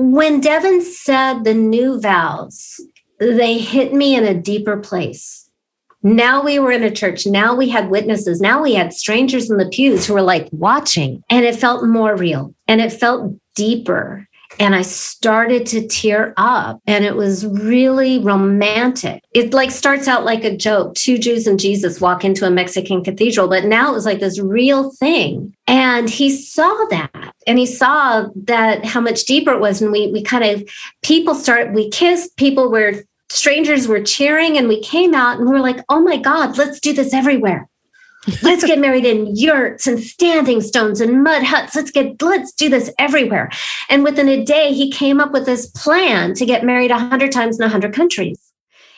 when 0.00 0.40
Devin 0.40 0.80
said 0.80 1.42
the 1.42 1.54
new 1.54 2.00
vows, 2.00 2.80
they 3.18 3.58
hit 3.58 3.92
me 3.92 4.14
in 4.14 4.24
a 4.24 4.32
deeper 4.32 4.76
place. 4.76 5.50
Now 6.04 6.40
we 6.40 6.60
were 6.60 6.70
in 6.70 6.84
a 6.84 6.90
church. 6.90 7.26
Now 7.26 7.56
we 7.56 7.68
had 7.68 7.90
witnesses. 7.90 8.40
Now 8.40 8.62
we 8.62 8.74
had 8.74 8.92
strangers 8.92 9.50
in 9.50 9.56
the 9.56 9.68
pews 9.68 10.06
who 10.06 10.14
were 10.14 10.22
like 10.22 10.48
watching, 10.52 11.24
and 11.28 11.44
it 11.44 11.56
felt 11.56 11.84
more 11.84 12.14
real 12.14 12.54
and 12.68 12.80
it 12.80 12.92
felt 12.92 13.34
deeper 13.56 14.27
and 14.58 14.74
I 14.74 14.82
started 14.82 15.66
to 15.66 15.86
tear 15.86 16.34
up 16.36 16.80
and 16.86 17.04
it 17.04 17.16
was 17.16 17.46
really 17.46 18.18
romantic. 18.18 19.22
It 19.32 19.54
like 19.54 19.70
starts 19.70 20.08
out 20.08 20.24
like 20.24 20.44
a 20.44 20.56
joke. 20.56 20.94
Two 20.94 21.18
Jews 21.18 21.46
and 21.46 21.60
Jesus 21.60 22.00
walk 22.00 22.24
into 22.24 22.46
a 22.46 22.50
Mexican 22.50 23.04
cathedral, 23.04 23.48
but 23.48 23.64
now 23.64 23.90
it 23.90 23.94
was 23.94 24.06
like 24.06 24.20
this 24.20 24.40
real 24.40 24.90
thing. 24.92 25.54
And 25.66 26.10
he 26.10 26.30
saw 26.30 26.74
that 26.90 27.34
and 27.46 27.58
he 27.58 27.66
saw 27.66 28.26
that 28.44 28.84
how 28.84 29.00
much 29.00 29.24
deeper 29.24 29.52
it 29.52 29.60
was. 29.60 29.80
And 29.80 29.92
we 29.92 30.10
we 30.10 30.22
kind 30.22 30.44
of 30.44 30.68
people 31.02 31.34
started, 31.34 31.74
we 31.74 31.90
kissed, 31.90 32.36
people 32.36 32.70
were 32.70 33.04
strangers 33.30 33.86
were 33.86 34.02
cheering 34.02 34.56
and 34.56 34.68
we 34.68 34.80
came 34.80 35.14
out 35.14 35.38
and 35.38 35.46
we 35.46 35.52
were 35.52 35.60
like, 35.60 35.84
oh 35.88 36.00
my 36.00 36.16
God, 36.16 36.56
let's 36.58 36.80
do 36.80 36.92
this 36.92 37.12
everywhere. 37.12 37.68
Let's 38.42 38.64
get 38.64 38.78
married 38.78 39.04
in 39.04 39.34
yurts 39.34 39.86
and 39.86 40.00
standing 40.00 40.60
stones 40.60 41.00
and 41.00 41.22
mud 41.22 41.42
huts. 41.44 41.74
Let's 41.74 41.90
get 41.90 42.20
let's 42.22 42.52
do 42.52 42.68
this 42.68 42.90
everywhere. 42.98 43.50
And 43.88 44.04
within 44.04 44.28
a 44.28 44.44
day, 44.44 44.72
he 44.72 44.90
came 44.90 45.20
up 45.20 45.32
with 45.32 45.46
this 45.46 45.66
plan 45.66 46.34
to 46.34 46.46
get 46.46 46.64
married 46.64 46.90
a 46.90 46.98
hundred 46.98 47.32
times 47.32 47.58
in 47.58 47.64
a 47.64 47.68
hundred 47.68 47.94
countries. 47.94 48.38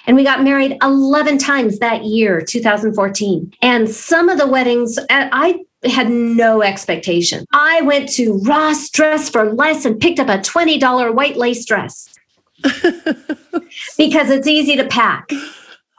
And 0.06 0.16
we 0.16 0.24
got 0.24 0.42
married 0.42 0.76
11 0.82 1.38
times 1.38 1.78
that 1.78 2.04
year, 2.04 2.40
2014. 2.40 3.52
And 3.60 3.88
some 3.88 4.28
of 4.28 4.38
the 4.38 4.46
weddings, 4.46 4.98
uh, 4.98 5.04
I 5.10 5.60
had 5.84 6.10
no 6.10 6.62
expectation. 6.62 7.46
I 7.52 7.82
went 7.82 8.08
to 8.14 8.38
Ross 8.38 8.88
Dress 8.90 9.28
for 9.28 9.52
Less 9.52 9.84
and 9.84 10.00
picked 10.00 10.18
up 10.18 10.28
a 10.28 10.38
$20 10.38 11.14
white 11.14 11.36
lace 11.36 11.64
dress 11.64 12.08
because 12.62 14.30
it's 14.30 14.46
easy 14.46 14.76
to 14.76 14.86
pack. 14.86 15.30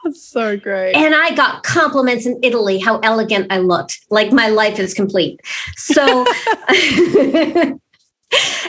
That's 0.04 0.22
so 0.22 0.56
great. 0.56 0.94
And 0.94 1.14
I 1.14 1.34
got 1.34 1.62
compliments 1.62 2.26
in 2.26 2.38
Italy 2.42 2.78
how 2.78 2.98
elegant 3.00 3.52
I 3.52 3.58
looked. 3.58 4.00
Like 4.10 4.32
my 4.32 4.48
life 4.48 4.78
is 4.78 4.94
complete. 4.94 5.40
So 5.76 6.24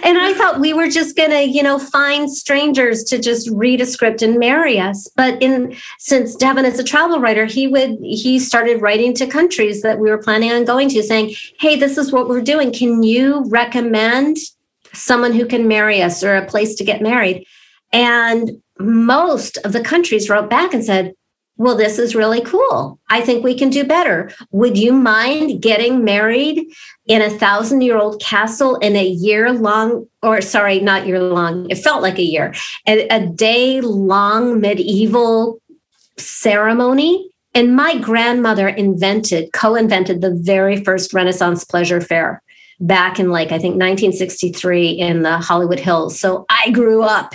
and 0.03 0.17
I 0.17 0.33
thought 0.33 0.59
we 0.59 0.73
were 0.73 0.89
just 0.89 1.15
going 1.15 1.31
to, 1.31 1.43
you 1.43 1.63
know, 1.63 1.79
find 1.79 2.29
strangers 2.29 3.03
to 3.05 3.17
just 3.17 3.49
read 3.49 3.81
a 3.81 3.85
script 3.85 4.21
and 4.21 4.37
marry 4.37 4.79
us. 4.79 5.09
But 5.15 5.41
in 5.41 5.75
since 5.99 6.35
Devin 6.35 6.65
is 6.65 6.79
a 6.79 6.83
travel 6.83 7.19
writer, 7.19 7.45
he 7.45 7.67
would 7.67 7.97
he 8.01 8.39
started 8.39 8.81
writing 8.81 9.13
to 9.15 9.27
countries 9.27 9.81
that 9.81 9.99
we 9.99 10.09
were 10.09 10.17
planning 10.17 10.51
on 10.51 10.65
going 10.65 10.89
to, 10.89 11.03
saying, 11.03 11.35
"Hey, 11.59 11.75
this 11.75 11.97
is 11.97 12.11
what 12.11 12.27
we're 12.27 12.41
doing. 12.41 12.71
Can 12.71 13.03
you 13.03 13.45
recommend 13.47 14.37
someone 14.93 15.33
who 15.33 15.45
can 15.45 15.67
marry 15.67 16.01
us 16.01 16.23
or 16.23 16.35
a 16.35 16.45
place 16.45 16.75
to 16.75 16.83
get 16.83 17.01
married?" 17.01 17.45
And 17.91 18.61
most 18.79 19.57
of 19.57 19.71
the 19.71 19.81
countries 19.81 20.29
wrote 20.29 20.49
back 20.49 20.73
and 20.73 20.83
said, 20.83 21.13
well, 21.57 21.77
this 21.77 21.99
is 21.99 22.15
really 22.15 22.41
cool. 22.41 22.99
I 23.09 23.21
think 23.21 23.43
we 23.43 23.57
can 23.57 23.69
do 23.69 23.83
better. 23.83 24.31
Would 24.51 24.77
you 24.77 24.91
mind 24.91 25.61
getting 25.61 26.03
married 26.03 26.65
in 27.05 27.21
a 27.21 27.29
thousand 27.29 27.81
year 27.81 27.97
old 27.97 28.19
castle 28.21 28.75
in 28.77 28.95
a 28.95 29.05
year 29.05 29.51
long, 29.51 30.07
or 30.23 30.41
sorry, 30.41 30.79
not 30.79 31.05
year 31.05 31.21
long, 31.21 31.69
it 31.69 31.77
felt 31.77 32.01
like 32.01 32.17
a 32.17 32.23
year, 32.23 32.53
a, 32.87 33.07
a 33.09 33.25
day 33.27 33.81
long 33.81 34.59
medieval 34.59 35.59
ceremony? 36.17 37.29
And 37.53 37.75
my 37.75 37.99
grandmother 37.99 38.67
invented, 38.67 39.53
co 39.53 39.75
invented 39.75 40.21
the 40.21 40.33
very 40.33 40.83
first 40.83 41.13
Renaissance 41.13 41.63
pleasure 41.63 42.01
fair 42.01 42.41
back 42.83 43.17
in 43.19 43.29
like 43.29 43.47
I 43.47 43.57
think 43.59 43.75
1963 43.75 44.89
in 44.89 45.23
the 45.23 45.37
Hollywood 45.37 45.79
Hills. 45.79 46.19
So 46.19 46.45
I 46.49 46.69
grew 46.71 47.01
up 47.01 47.33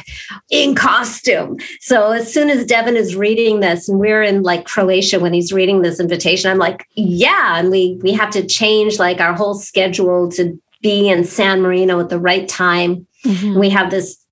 in 0.50 0.74
costume. 0.74 1.58
So 1.80 2.12
as 2.12 2.32
soon 2.32 2.50
as 2.50 2.66
Devin 2.66 2.96
is 2.96 3.16
reading 3.16 3.60
this, 3.60 3.88
and 3.88 3.98
we're 3.98 4.22
in 4.22 4.42
like 4.42 4.66
Croatia 4.66 5.18
when 5.18 5.32
he's 5.32 5.52
reading 5.52 5.82
this 5.82 6.00
invitation, 6.00 6.50
I'm 6.50 6.58
like, 6.58 6.86
yeah, 6.94 7.58
and 7.58 7.70
we 7.70 7.98
we 8.02 8.12
have 8.12 8.30
to 8.30 8.46
change 8.46 8.98
like 8.98 9.20
our 9.20 9.34
whole 9.34 9.54
schedule 9.54 10.30
to 10.32 10.60
be 10.82 11.08
in 11.08 11.24
San 11.24 11.62
Marino 11.62 11.98
at 11.98 12.10
the 12.10 12.20
right 12.20 12.48
time. 12.48 13.06
Mm-hmm. 13.24 13.58
We 13.58 13.70
have 13.70 13.90
this 13.90 14.24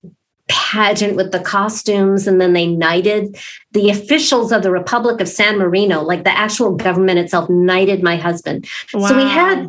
pageant 0.49 1.17
with 1.17 1.33
the 1.33 1.41
costumes 1.41 2.29
and 2.29 2.41
then 2.41 2.53
they 2.53 2.67
knighted 2.67 3.37
the 3.73 3.91
officials 3.91 4.53
of 4.53 4.63
the 4.63 4.71
republic 4.71 5.21
of 5.21 5.29
san 5.29 5.59
marino 5.59 6.03
like 6.03 6.23
the 6.23 6.31
actual 6.31 6.77
government 6.77 7.19
itself 7.19 7.51
knighted 7.51 8.01
my 8.01 8.15
husband 8.15 8.65
wow. 8.95 9.09
so 9.09 9.17
we 9.17 9.29
had 9.29 9.69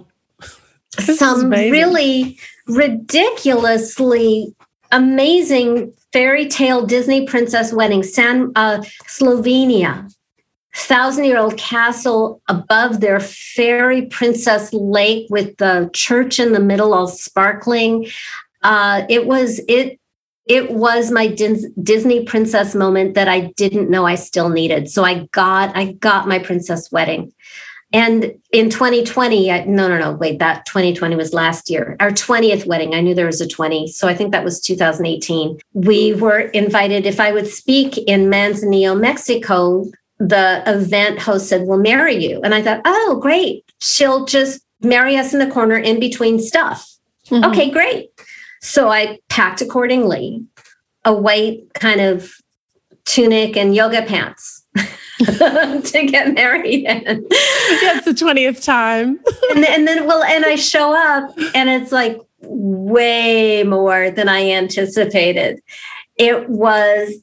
some 0.99 1.49
really 1.49 2.39
ridiculously 2.67 4.55
amazing 4.91 5.93
fairy 6.13 6.47
tale 6.47 6.85
Disney 6.85 7.25
princess 7.25 7.73
wedding, 7.73 8.03
San 8.03 8.51
uh, 8.55 8.83
Slovenia, 9.07 10.11
thousand 10.75 11.25
year 11.25 11.37
old 11.37 11.57
castle 11.57 12.41
above 12.47 12.99
their 12.99 13.19
fairy 13.19 14.05
princess 14.07 14.71
lake 14.73 15.27
with 15.29 15.57
the 15.57 15.89
church 15.93 16.39
in 16.39 16.53
the 16.53 16.59
middle, 16.59 16.93
all 16.93 17.07
sparkling. 17.07 18.07
Uh, 18.63 19.03
it 19.09 19.27
was 19.27 19.59
it. 19.67 19.99
It 20.45 20.71
was 20.71 21.11
my 21.11 21.27
Disney 21.27 22.23
princess 22.23 22.73
moment 22.73 23.15
that 23.15 23.27
I 23.27 23.51
didn't 23.57 23.89
know 23.89 24.05
I 24.05 24.15
still 24.15 24.47
needed. 24.47 24.89
So 24.89 25.03
I 25.03 25.27
got 25.33 25.75
I 25.75 25.91
got 25.93 26.27
my 26.27 26.39
princess 26.39 26.89
wedding. 26.89 27.33
And 27.93 28.33
in 28.51 28.69
2020, 28.69 29.49
I, 29.49 29.63
no, 29.63 29.87
no, 29.87 29.97
no, 29.97 30.11
wait, 30.11 30.39
that 30.39 30.65
2020 30.65 31.15
was 31.15 31.33
last 31.33 31.69
year, 31.69 31.95
our 31.99 32.11
20th 32.11 32.67
wedding. 32.67 32.93
I 32.93 33.01
knew 33.01 33.15
there 33.15 33.25
was 33.25 33.39
a 33.39 33.47
20. 33.47 33.87
So 33.87 34.07
I 34.07 34.13
think 34.13 34.31
that 34.33 34.43
was 34.43 34.59
2018. 34.59 35.57
We 35.73 36.13
were 36.13 36.39
invited, 36.39 37.05
if 37.05 37.19
I 37.19 37.31
would 37.31 37.47
speak 37.47 37.97
in 37.97 38.29
Manzanillo, 38.29 38.99
Mexico, 38.99 39.85
the 40.19 40.63
event 40.67 41.19
host 41.19 41.47
said, 41.47 41.61
We'll 41.65 41.77
marry 41.77 42.15
you. 42.15 42.41
And 42.43 42.53
I 42.53 42.61
thought, 42.61 42.81
Oh, 42.83 43.19
great. 43.21 43.63
She'll 43.79 44.25
just 44.25 44.61
marry 44.81 45.15
us 45.15 45.33
in 45.33 45.39
the 45.39 45.47
corner 45.47 45.77
in 45.77 45.99
between 45.99 46.39
stuff. 46.39 46.91
Mm-hmm. 47.29 47.51
Okay, 47.51 47.69
great. 47.69 48.09
So 48.61 48.89
I 48.89 49.19
packed 49.29 49.61
accordingly 49.61 50.43
a 51.05 51.13
white 51.13 51.73
kind 51.73 52.01
of 52.01 52.33
tunic 53.05 53.55
and 53.55 53.75
yoga 53.75 54.01
pants. 54.01 54.65
to 55.25 56.07
get 56.07 56.33
married 56.33 56.85
in. 56.85 57.25
Yes, 57.29 58.05
the 58.05 58.11
20th 58.11 58.63
time. 58.63 59.19
and, 59.49 59.63
then, 59.63 59.73
and 59.73 59.87
then, 59.87 60.07
well, 60.07 60.23
and 60.23 60.45
I 60.45 60.55
show 60.55 60.95
up 60.95 61.35
and 61.55 61.69
it's 61.69 61.91
like 61.91 62.19
way 62.41 63.63
more 63.63 64.11
than 64.11 64.29
I 64.29 64.51
anticipated. 64.51 65.59
It 66.17 66.49
was 66.49 67.15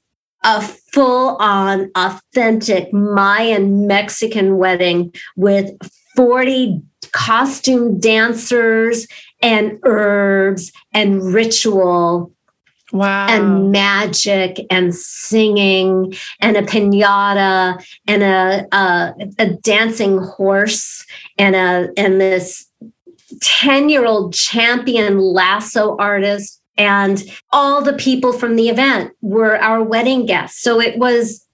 a 0.42 0.60
full 0.60 1.36
on, 1.36 1.90
authentic 1.94 2.92
Mayan 2.92 3.86
Mexican 3.86 4.58
wedding 4.58 5.14
with 5.36 5.70
40 6.16 6.82
costume 7.12 7.98
dancers 8.00 9.06
and 9.40 9.78
herbs 9.84 10.72
and 10.92 11.22
ritual 11.32 12.33
Wow. 12.94 13.26
And 13.28 13.70
magic 13.72 14.64
and 14.70 14.94
singing 14.94 16.14
and 16.38 16.56
a 16.56 16.62
pinata 16.62 17.84
and 18.06 18.22
a, 18.22 18.68
a, 18.70 19.14
a 19.40 19.48
dancing 19.48 20.18
horse 20.18 21.04
and 21.36 21.56
a 21.56 21.88
and 21.96 22.20
this 22.20 22.70
10 23.40 23.88
year 23.88 24.06
old 24.06 24.32
champion 24.32 25.18
lasso 25.18 25.96
artist 25.96 26.62
and 26.76 27.24
all 27.50 27.82
the 27.82 27.94
people 27.94 28.32
from 28.32 28.54
the 28.54 28.68
event 28.68 29.10
were 29.22 29.56
our 29.56 29.82
wedding 29.82 30.24
guests. 30.24 30.62
So 30.62 30.80
it 30.80 30.96
was 30.96 31.44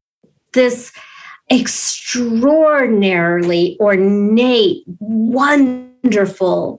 this 0.53 0.93
extraordinarily 1.51 3.79
ornate, 3.81 4.85
wonderful 4.99 6.79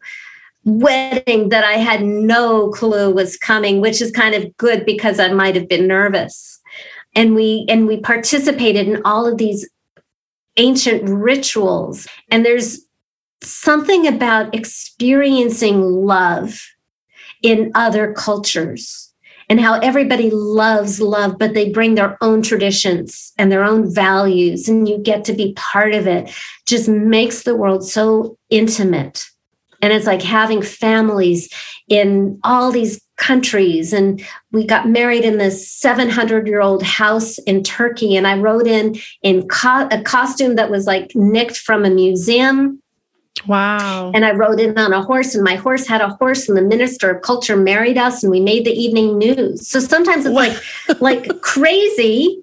wedding 0.63 1.49
that 1.49 1.63
I 1.63 1.73
had 1.73 2.03
no 2.03 2.69
clue 2.69 3.13
was 3.13 3.37
coming, 3.37 3.81
which 3.81 4.01
is 4.01 4.11
kind 4.11 4.35
of 4.35 4.55
good 4.57 4.85
because 4.85 5.19
I 5.19 5.31
might 5.33 5.55
have 5.55 5.67
been 5.67 5.87
nervous. 5.87 6.59
And 7.15 7.35
we 7.35 7.65
and 7.67 7.87
we 7.87 7.99
participated 7.99 8.87
in 8.87 9.01
all 9.03 9.25
of 9.25 9.37
these 9.37 9.69
ancient 10.57 11.09
rituals. 11.09 12.07
And 12.29 12.45
there's 12.45 12.79
something 13.41 14.07
about 14.07 14.53
experiencing 14.53 15.81
love 15.81 16.61
in 17.41 17.71
other 17.73 18.13
cultures 18.13 19.11
and 19.49 19.59
how 19.59 19.79
everybody 19.79 20.29
loves 20.29 21.01
love, 21.01 21.37
but 21.37 21.53
they 21.53 21.69
bring 21.69 21.95
their 21.95 22.17
own 22.21 22.41
traditions 22.41 23.33
and 23.37 23.51
their 23.51 23.65
own 23.65 23.93
values, 23.93 24.69
and 24.69 24.87
you 24.87 24.97
get 24.97 25.25
to 25.25 25.33
be 25.33 25.53
part 25.57 25.93
of 25.93 26.07
it, 26.07 26.33
just 26.65 26.87
makes 26.87 27.43
the 27.43 27.55
world 27.55 27.85
so 27.85 28.37
intimate 28.49 29.25
and 29.81 29.91
it's 29.93 30.05
like 30.05 30.21
having 30.21 30.61
families 30.61 31.49
in 31.87 32.39
all 32.43 32.71
these 32.71 33.01
countries. 33.17 33.93
And 33.93 34.25
we 34.51 34.65
got 34.65 34.89
married 34.89 35.23
in 35.23 35.37
this 35.37 35.71
700 35.71 36.47
year 36.47 36.61
old 36.61 36.83
house 36.83 37.37
in 37.39 37.63
turkey. 37.63 38.15
And 38.15 38.27
i 38.27 38.37
rode 38.37 38.67
in 38.67 38.95
in 39.21 39.47
co- 39.47 39.87
a 39.91 40.01
costume 40.01 40.55
that 40.55 40.71
was 40.71 40.87
like 40.87 41.11
nicked 41.15 41.57
from 41.57 41.85
a 41.85 41.89
museum. 41.89 42.81
Wow. 43.47 44.11
And 44.13 44.25
i 44.25 44.31
rode 44.31 44.59
in 44.59 44.77
on 44.77 44.91
a 44.91 45.03
horse 45.03 45.35
and 45.35 45.43
my 45.43 45.55
horse 45.55 45.87
had 45.87 46.01
a 46.01 46.09
horse 46.09 46.49
and 46.49 46.57
the 46.57 46.61
minister 46.61 47.09
of 47.11 47.21
culture 47.21 47.55
married 47.55 47.97
us 47.97 48.23
and 48.23 48.31
we 48.31 48.39
made 48.39 48.65
the 48.65 48.71
evening 48.71 49.17
news. 49.17 49.67
So 49.67 49.79
sometimes 49.79 50.25
it's 50.25 50.35
like 50.35 50.57
like 51.01 51.41
crazy. 51.41 52.41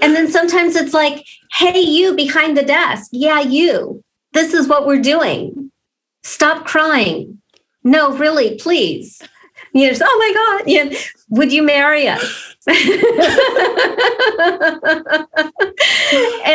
And 0.00 0.16
then 0.16 0.30
sometimes 0.30 0.74
it's 0.74 0.94
like 0.94 1.26
hey 1.52 1.80
you 1.80 2.14
behind 2.14 2.56
the 2.56 2.62
desk. 2.62 3.10
Yeah 3.12 3.40
you. 3.40 4.02
This 4.32 4.54
is 4.54 4.66
what 4.66 4.86
we're 4.86 5.00
doing 5.00 5.63
stop 6.24 6.66
crying. 6.66 7.40
No, 7.84 8.16
really, 8.16 8.56
please. 8.56 9.22
You 9.72 9.92
know, 9.92 9.98
oh 10.02 10.18
my 10.18 10.32
God, 10.34 10.70
you 10.70 10.84
know, 10.84 10.96
would 11.30 11.52
you 11.52 11.62
marry 11.62 12.08
us? 12.08 12.56
and 12.66 12.78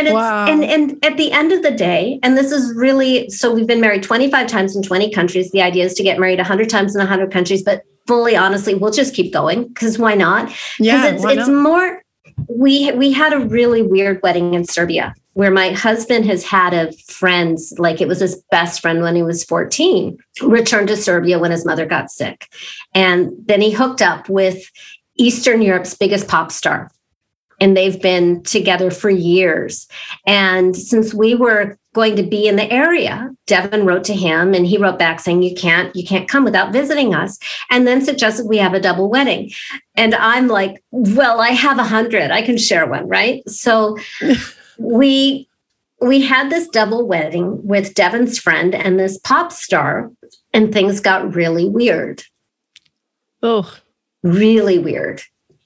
it's 0.08 0.14
wow. 0.14 0.48
and 0.48 0.64
and 0.64 1.06
at 1.06 1.18
the 1.18 1.32
end 1.32 1.52
of 1.52 1.62
the 1.62 1.72
day, 1.72 2.20
and 2.24 2.38
this 2.38 2.52
is 2.52 2.74
really 2.76 3.30
so 3.30 3.54
we've 3.54 3.68
been 3.68 3.82
married 3.82 4.04
25 4.04 4.48
times 4.48 4.76
in 4.76 4.82
20 4.82 5.12
countries. 5.12 5.52
The 5.52 5.62
idea 5.62 5.86
is 5.86 5.94
to 5.96 6.04
get 6.04 6.20
married 6.20 6.40
100 6.40 6.70
times 6.70 6.96
in 6.96 7.00
100 7.00 7.32
countries, 7.32 7.62
but 7.62 7.84
fully 8.08 8.36
honestly, 8.36 8.74
we'll 8.74 8.92
just 8.92 9.14
keep 9.14 9.32
going 9.32 9.68
because 9.68 10.00
why 10.00 10.16
not? 10.16 10.48
Because 10.48 10.80
yeah, 10.80 11.08
it's 11.08 11.24
it's 11.24 11.48
not? 11.48 11.62
more 11.62 12.02
we 12.48 12.92
we 12.94 13.12
had 13.12 13.34
a 13.34 13.40
really 13.40 13.82
weird 13.82 14.22
wedding 14.24 14.54
in 14.54 14.66
Serbia 14.66 15.14
where 15.39 15.52
my 15.52 15.69
husband 15.69 16.25
has 16.25 16.43
had 16.43 16.73
a 16.73 16.91
friend, 17.04 17.58
like 17.78 18.02
it 18.02 18.10
was 18.10 18.19
his 18.19 18.43
best 18.52 18.82
friend 18.82 19.02
when 19.02 19.15
he 19.15 19.23
was 19.23 19.45
14, 19.45 20.17
returned 20.41 20.89
to 20.89 20.97
Serbia 20.97 21.39
when 21.39 21.49
his 21.49 21.65
mother 21.65 21.86
got 21.86 22.12
sick. 22.12 22.52
And 22.93 23.32
then 23.45 23.62
he 23.62 23.71
hooked 23.71 24.02
up 24.02 24.28
with 24.28 24.69
Eastern 25.15 25.62
Europe's 25.62 25.95
biggest 25.95 26.28
pop 26.28 26.52
star. 26.52 26.91
And 27.62 27.78
they've 27.78 28.02
been 28.02 28.43
together 28.43 28.91
for 28.91 29.10
years. 29.10 29.88
And 30.28 30.75
since 30.75 31.13
we 31.13 31.36
were 31.36 31.78
going 31.95 32.17
to 32.17 32.23
be 32.23 32.45
in 32.45 32.58
the 32.58 32.69
area, 32.69 33.34
Devin 33.47 33.86
wrote 33.86 34.04
to 34.06 34.13
him 34.13 34.54
and 34.54 34.65
he 34.65 34.78
wrote 34.78 34.99
back 34.99 35.21
saying, 35.21 35.43
You 35.43 35.56
can't, 35.56 35.95
you 35.95 36.06
can't 36.06 36.28
come 36.28 36.43
without 36.43 36.73
visiting 36.73 37.15
us. 37.15 37.39
And 37.69 37.88
then 37.88 38.04
suggested 38.04 38.45
we 38.45 38.58
have 38.58 38.73
a 38.73 38.80
double 38.82 39.10
wedding. 39.10 39.52
And 39.95 40.15
I'm 40.15 40.49
like, 40.49 40.84
Well, 40.91 41.39
I 41.39 41.52
have 41.52 41.80
a 41.80 41.84
hundred. 41.84 42.30
I 42.30 42.41
can 42.41 42.58
share 42.58 42.86
one, 42.86 43.08
right? 43.08 43.41
So 43.49 43.97
we 44.80 45.48
we 46.02 46.22
had 46.22 46.50
this 46.50 46.68
double 46.70 47.06
wedding 47.06 47.65
with 47.68 47.94
Devin's 47.94 48.39
friend 48.39 48.74
and 48.74 48.98
this 48.98 49.18
pop 49.18 49.52
star, 49.52 50.12
and 50.54 50.72
things 50.74 51.00
got 51.02 51.36
really 51.36 51.68
weird. 51.68 52.24
Oh, 53.44 53.74
really 54.24 54.80
weird, 54.80 55.22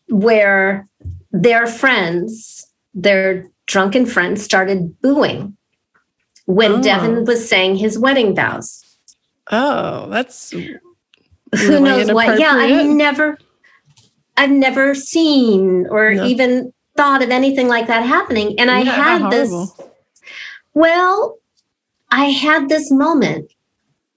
where 0.09 0.87
their 1.31 1.67
friends, 1.67 2.67
their 2.95 3.47
drunken 3.67 4.05
friends, 4.07 4.43
started 4.43 4.99
booing 5.01 5.55
when 6.45 6.71
Oh. 6.73 6.81
Devin 6.81 7.25
was 7.25 7.47
saying 7.47 7.77
his 7.77 7.97
wedding 7.97 8.35
vows. 8.35 8.83
oh, 9.51 10.09
that's 10.09 10.51
Who 10.51 11.79
knows 11.79 12.11
what? 12.11 12.39
Yeah, 12.39 12.55
I've 12.55 12.87
never, 12.87 13.37
I've 14.35 14.49
never 14.51 14.95
seen 14.95 15.85
or 15.89 16.13
No. 16.15 16.25
even 16.25 16.72
thought 16.95 17.23
of 17.23 17.29
anything 17.29 17.67
like 17.67 17.87
that 17.87 18.05
happening. 18.05 18.59
And 18.59 18.69
I 18.69 18.81
Yeah, 18.81 18.91
had 18.91 19.31
this. 19.31 19.51
Well, 20.73 21.37
I 22.11 22.25
had 22.25 22.69
this 22.69 22.91
moment 22.91 23.51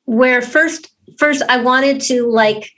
where 0.05 0.43
first 0.43 0.91
first 1.19 1.43
I 1.49 1.61
wanted 1.61 2.01
to 2.03 2.27
like 2.31 2.71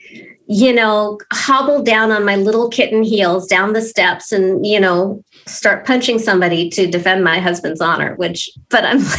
you 0.46 0.72
know 0.72 1.18
hobble 1.32 1.82
down 1.82 2.11
on 2.11 2.24
my 2.24 2.37
little 2.37 2.70
kitten 2.70 3.02
heels 3.02 3.46
down 3.46 3.74
the 3.74 3.82
steps 3.82 4.32
and 4.32 4.64
you 4.64 4.80
know 4.80 5.22
start 5.46 5.84
punching 5.87 6.18
somebody 6.18 6.70
to 6.70 6.87
defend 6.87 7.22
my 7.22 7.38
husband's 7.38 7.80
honor 7.80 8.14
which 8.16 8.48
but 8.70 8.84
I'm 8.84 8.98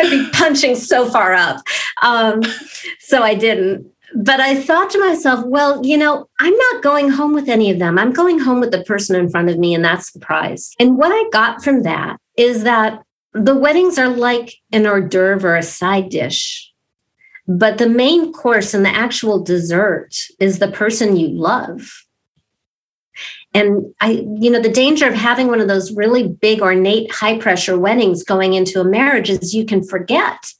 I'd 0.00 0.10
be 0.10 0.28
punching 0.32 0.76
so 0.76 1.08
far 1.08 1.32
up 1.32 1.62
um 2.02 2.42
so 2.98 3.22
I 3.22 3.34
didn't 3.34 3.90
but 4.14 4.40
I 4.40 4.60
thought 4.60 4.90
to 4.90 5.00
myself, 5.00 5.44
well, 5.46 5.84
you 5.84 5.96
know, 5.96 6.28
I'm 6.40 6.56
not 6.56 6.82
going 6.82 7.10
home 7.10 7.34
with 7.34 7.48
any 7.48 7.70
of 7.70 7.78
them. 7.78 7.98
I'm 7.98 8.12
going 8.12 8.38
home 8.38 8.60
with 8.60 8.70
the 8.70 8.84
person 8.84 9.16
in 9.16 9.28
front 9.28 9.50
of 9.50 9.58
me, 9.58 9.74
and 9.74 9.84
that's 9.84 10.12
the 10.12 10.20
prize. 10.20 10.74
And 10.78 10.96
what 10.96 11.12
I 11.12 11.28
got 11.30 11.62
from 11.62 11.82
that 11.82 12.18
is 12.36 12.62
that 12.62 13.02
the 13.34 13.56
weddings 13.56 13.98
are 13.98 14.08
like 14.08 14.54
an 14.72 14.86
hors 14.86 15.08
d'oeuvre 15.08 15.50
or 15.50 15.56
a 15.56 15.62
side 15.62 16.08
dish. 16.08 16.72
But 17.46 17.78
the 17.78 17.88
main 17.88 18.32
course 18.32 18.74
and 18.74 18.84
the 18.84 18.94
actual 18.94 19.42
dessert 19.42 20.14
is 20.38 20.58
the 20.58 20.70
person 20.70 21.16
you 21.16 21.28
love. 21.28 21.90
And 23.54 23.94
I, 24.00 24.26
you 24.38 24.50
know, 24.50 24.60
the 24.60 24.68
danger 24.68 25.08
of 25.08 25.14
having 25.14 25.48
one 25.48 25.60
of 25.60 25.68
those 25.68 25.94
really 25.94 26.28
big, 26.28 26.60
ornate, 26.60 27.10
high 27.10 27.38
pressure 27.38 27.78
weddings 27.78 28.22
going 28.22 28.54
into 28.54 28.80
a 28.80 28.84
marriage 28.84 29.30
is 29.30 29.54
you 29.54 29.64
can 29.64 29.82
forget 29.82 30.52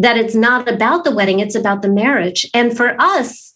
that 0.00 0.16
it's 0.16 0.34
not 0.34 0.66
about 0.66 1.04
the 1.04 1.14
wedding, 1.14 1.40
it's 1.40 1.54
about 1.54 1.82
the 1.82 1.88
marriage. 1.88 2.48
And 2.54 2.74
for 2.74 2.98
us, 2.98 3.54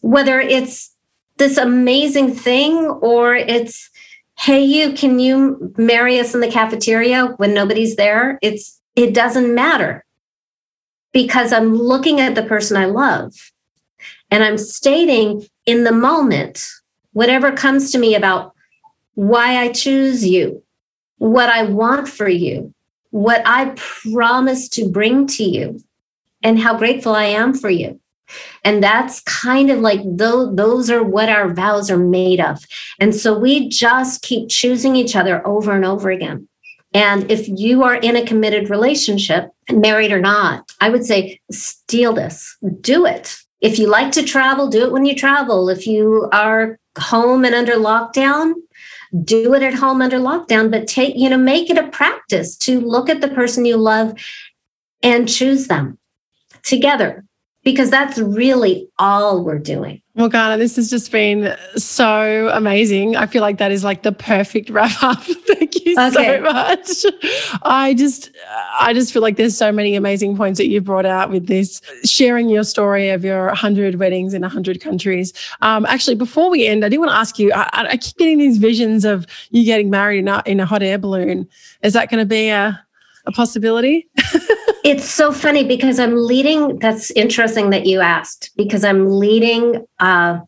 whether 0.00 0.40
it's 0.40 0.92
this 1.36 1.56
amazing 1.56 2.34
thing 2.34 2.74
or 2.74 3.36
it's, 3.36 3.88
hey, 4.36 4.60
you, 4.64 4.94
can 4.94 5.20
you 5.20 5.72
marry 5.78 6.18
us 6.18 6.34
in 6.34 6.40
the 6.40 6.50
cafeteria 6.50 7.26
when 7.36 7.54
nobody's 7.54 7.94
there? 7.94 8.40
It's, 8.42 8.80
it 8.96 9.14
doesn't 9.14 9.54
matter 9.54 10.04
because 11.12 11.52
I'm 11.52 11.72
looking 11.72 12.20
at 12.20 12.34
the 12.34 12.42
person 12.42 12.76
I 12.76 12.86
love 12.86 13.32
and 14.32 14.42
I'm 14.42 14.58
stating 14.58 15.46
in 15.66 15.84
the 15.84 15.92
moment 15.92 16.66
whatever 17.12 17.52
comes 17.52 17.92
to 17.92 17.98
me 17.98 18.16
about 18.16 18.54
why 19.14 19.58
I 19.58 19.70
choose 19.70 20.26
you, 20.26 20.64
what 21.18 21.48
I 21.48 21.62
want 21.62 22.08
for 22.08 22.28
you, 22.28 22.74
what 23.10 23.42
I 23.46 23.74
promise 23.76 24.68
to 24.70 24.88
bring 24.88 25.26
to 25.28 25.44
you, 25.44 25.80
and 26.42 26.58
how 26.58 26.76
grateful 26.76 27.14
I 27.14 27.24
am 27.24 27.52
for 27.54 27.70
you. 27.70 28.00
And 28.62 28.82
that's 28.82 29.20
kind 29.22 29.70
of 29.70 29.80
like 29.80 30.00
those, 30.04 30.54
those 30.54 30.90
are 30.90 31.02
what 31.02 31.28
our 31.28 31.52
vows 31.52 31.90
are 31.90 31.98
made 31.98 32.40
of. 32.40 32.64
And 33.00 33.14
so 33.14 33.38
we 33.38 33.68
just 33.68 34.22
keep 34.22 34.48
choosing 34.50 34.96
each 34.96 35.16
other 35.16 35.44
over 35.46 35.72
and 35.72 35.84
over 35.84 36.10
again. 36.10 36.46
And 36.94 37.30
if 37.30 37.48
you 37.48 37.82
are 37.82 37.96
in 37.96 38.16
a 38.16 38.24
committed 38.24 38.70
relationship, 38.70 39.50
married 39.70 40.12
or 40.12 40.20
not, 40.20 40.70
I 40.80 40.90
would 40.90 41.04
say 41.04 41.40
steal 41.50 42.12
this, 42.12 42.56
do 42.80 43.06
it. 43.06 43.36
If 43.60 43.78
you 43.78 43.88
like 43.88 44.12
to 44.12 44.22
travel, 44.22 44.68
do 44.68 44.84
it 44.84 44.92
when 44.92 45.04
you 45.04 45.16
travel. 45.16 45.68
If 45.68 45.86
you 45.86 46.28
are 46.32 46.78
home 46.98 47.44
and 47.44 47.54
under 47.54 47.74
lockdown, 47.74 48.54
do 49.24 49.54
it 49.54 49.62
at 49.62 49.74
home 49.74 50.02
under 50.02 50.18
lockdown, 50.18 50.70
but 50.70 50.86
take, 50.86 51.16
you 51.16 51.28
know, 51.28 51.38
make 51.38 51.70
it 51.70 51.78
a 51.78 51.88
practice 51.88 52.56
to 52.58 52.80
look 52.80 53.08
at 53.08 53.20
the 53.20 53.28
person 53.28 53.64
you 53.64 53.76
love 53.76 54.14
and 55.02 55.28
choose 55.28 55.68
them 55.68 55.98
together 56.62 57.24
because 57.68 57.90
that's 57.90 58.16
really 58.18 58.88
all 58.98 59.44
we're 59.44 59.58
doing. 59.58 60.00
Well, 60.14 60.24
Morgana, 60.24 60.56
this 60.56 60.76
has 60.76 60.88
just 60.88 61.12
been 61.12 61.54
so 61.76 62.48
amazing. 62.54 63.14
I 63.14 63.26
feel 63.26 63.42
like 63.42 63.58
that 63.58 63.70
is 63.70 63.84
like 63.84 64.04
the 64.04 64.10
perfect 64.10 64.70
wrap 64.70 64.90
up. 65.02 65.22
Thank 65.22 65.84
you 65.84 65.94
Okay. 65.98 66.38
so 66.38 66.40
much. 66.40 67.04
I 67.62 67.92
just, 67.92 68.30
I 68.80 68.94
just 68.94 69.12
feel 69.12 69.20
like 69.20 69.36
there's 69.36 69.54
so 69.56 69.70
many 69.70 69.96
amazing 69.96 70.34
points 70.34 70.56
that 70.56 70.68
you 70.68 70.80
brought 70.80 71.04
out 71.04 71.28
with 71.30 71.46
this, 71.46 71.82
sharing 72.04 72.48
your 72.48 72.64
story 72.64 73.10
of 73.10 73.22
your 73.22 73.48
100 73.48 73.96
weddings 73.96 74.32
in 74.32 74.40
100 74.40 74.80
countries. 74.80 75.34
Um, 75.60 75.84
actually, 75.84 76.16
before 76.16 76.48
we 76.48 76.66
end, 76.66 76.86
I 76.86 76.88
do 76.88 76.98
want 77.00 77.10
to 77.10 77.16
ask 77.16 77.38
you. 77.38 77.52
I, 77.52 77.68
I 77.74 77.96
keep 77.98 78.16
getting 78.16 78.38
these 78.38 78.56
visions 78.56 79.04
of 79.04 79.26
you 79.50 79.62
getting 79.64 79.90
married 79.90 80.20
in 80.20 80.28
a, 80.28 80.42
in 80.46 80.58
a 80.58 80.64
hot 80.64 80.82
air 80.82 80.96
balloon. 80.96 81.46
Is 81.82 81.92
that 81.92 82.08
going 82.10 82.20
to 82.22 82.26
be 82.26 82.48
a, 82.48 82.82
a 83.28 83.32
possibility? 83.32 84.08
It's 84.84 85.10
so 85.10 85.32
funny 85.32 85.64
because 85.64 85.98
I'm 85.98 86.16
leading. 86.16 86.78
That's 86.78 87.10
interesting 87.10 87.70
that 87.70 87.84
you 87.84 88.00
asked 88.00 88.52
because 88.56 88.84
I'm 88.84 89.18
leading 89.18 89.84
uh, 89.98 90.38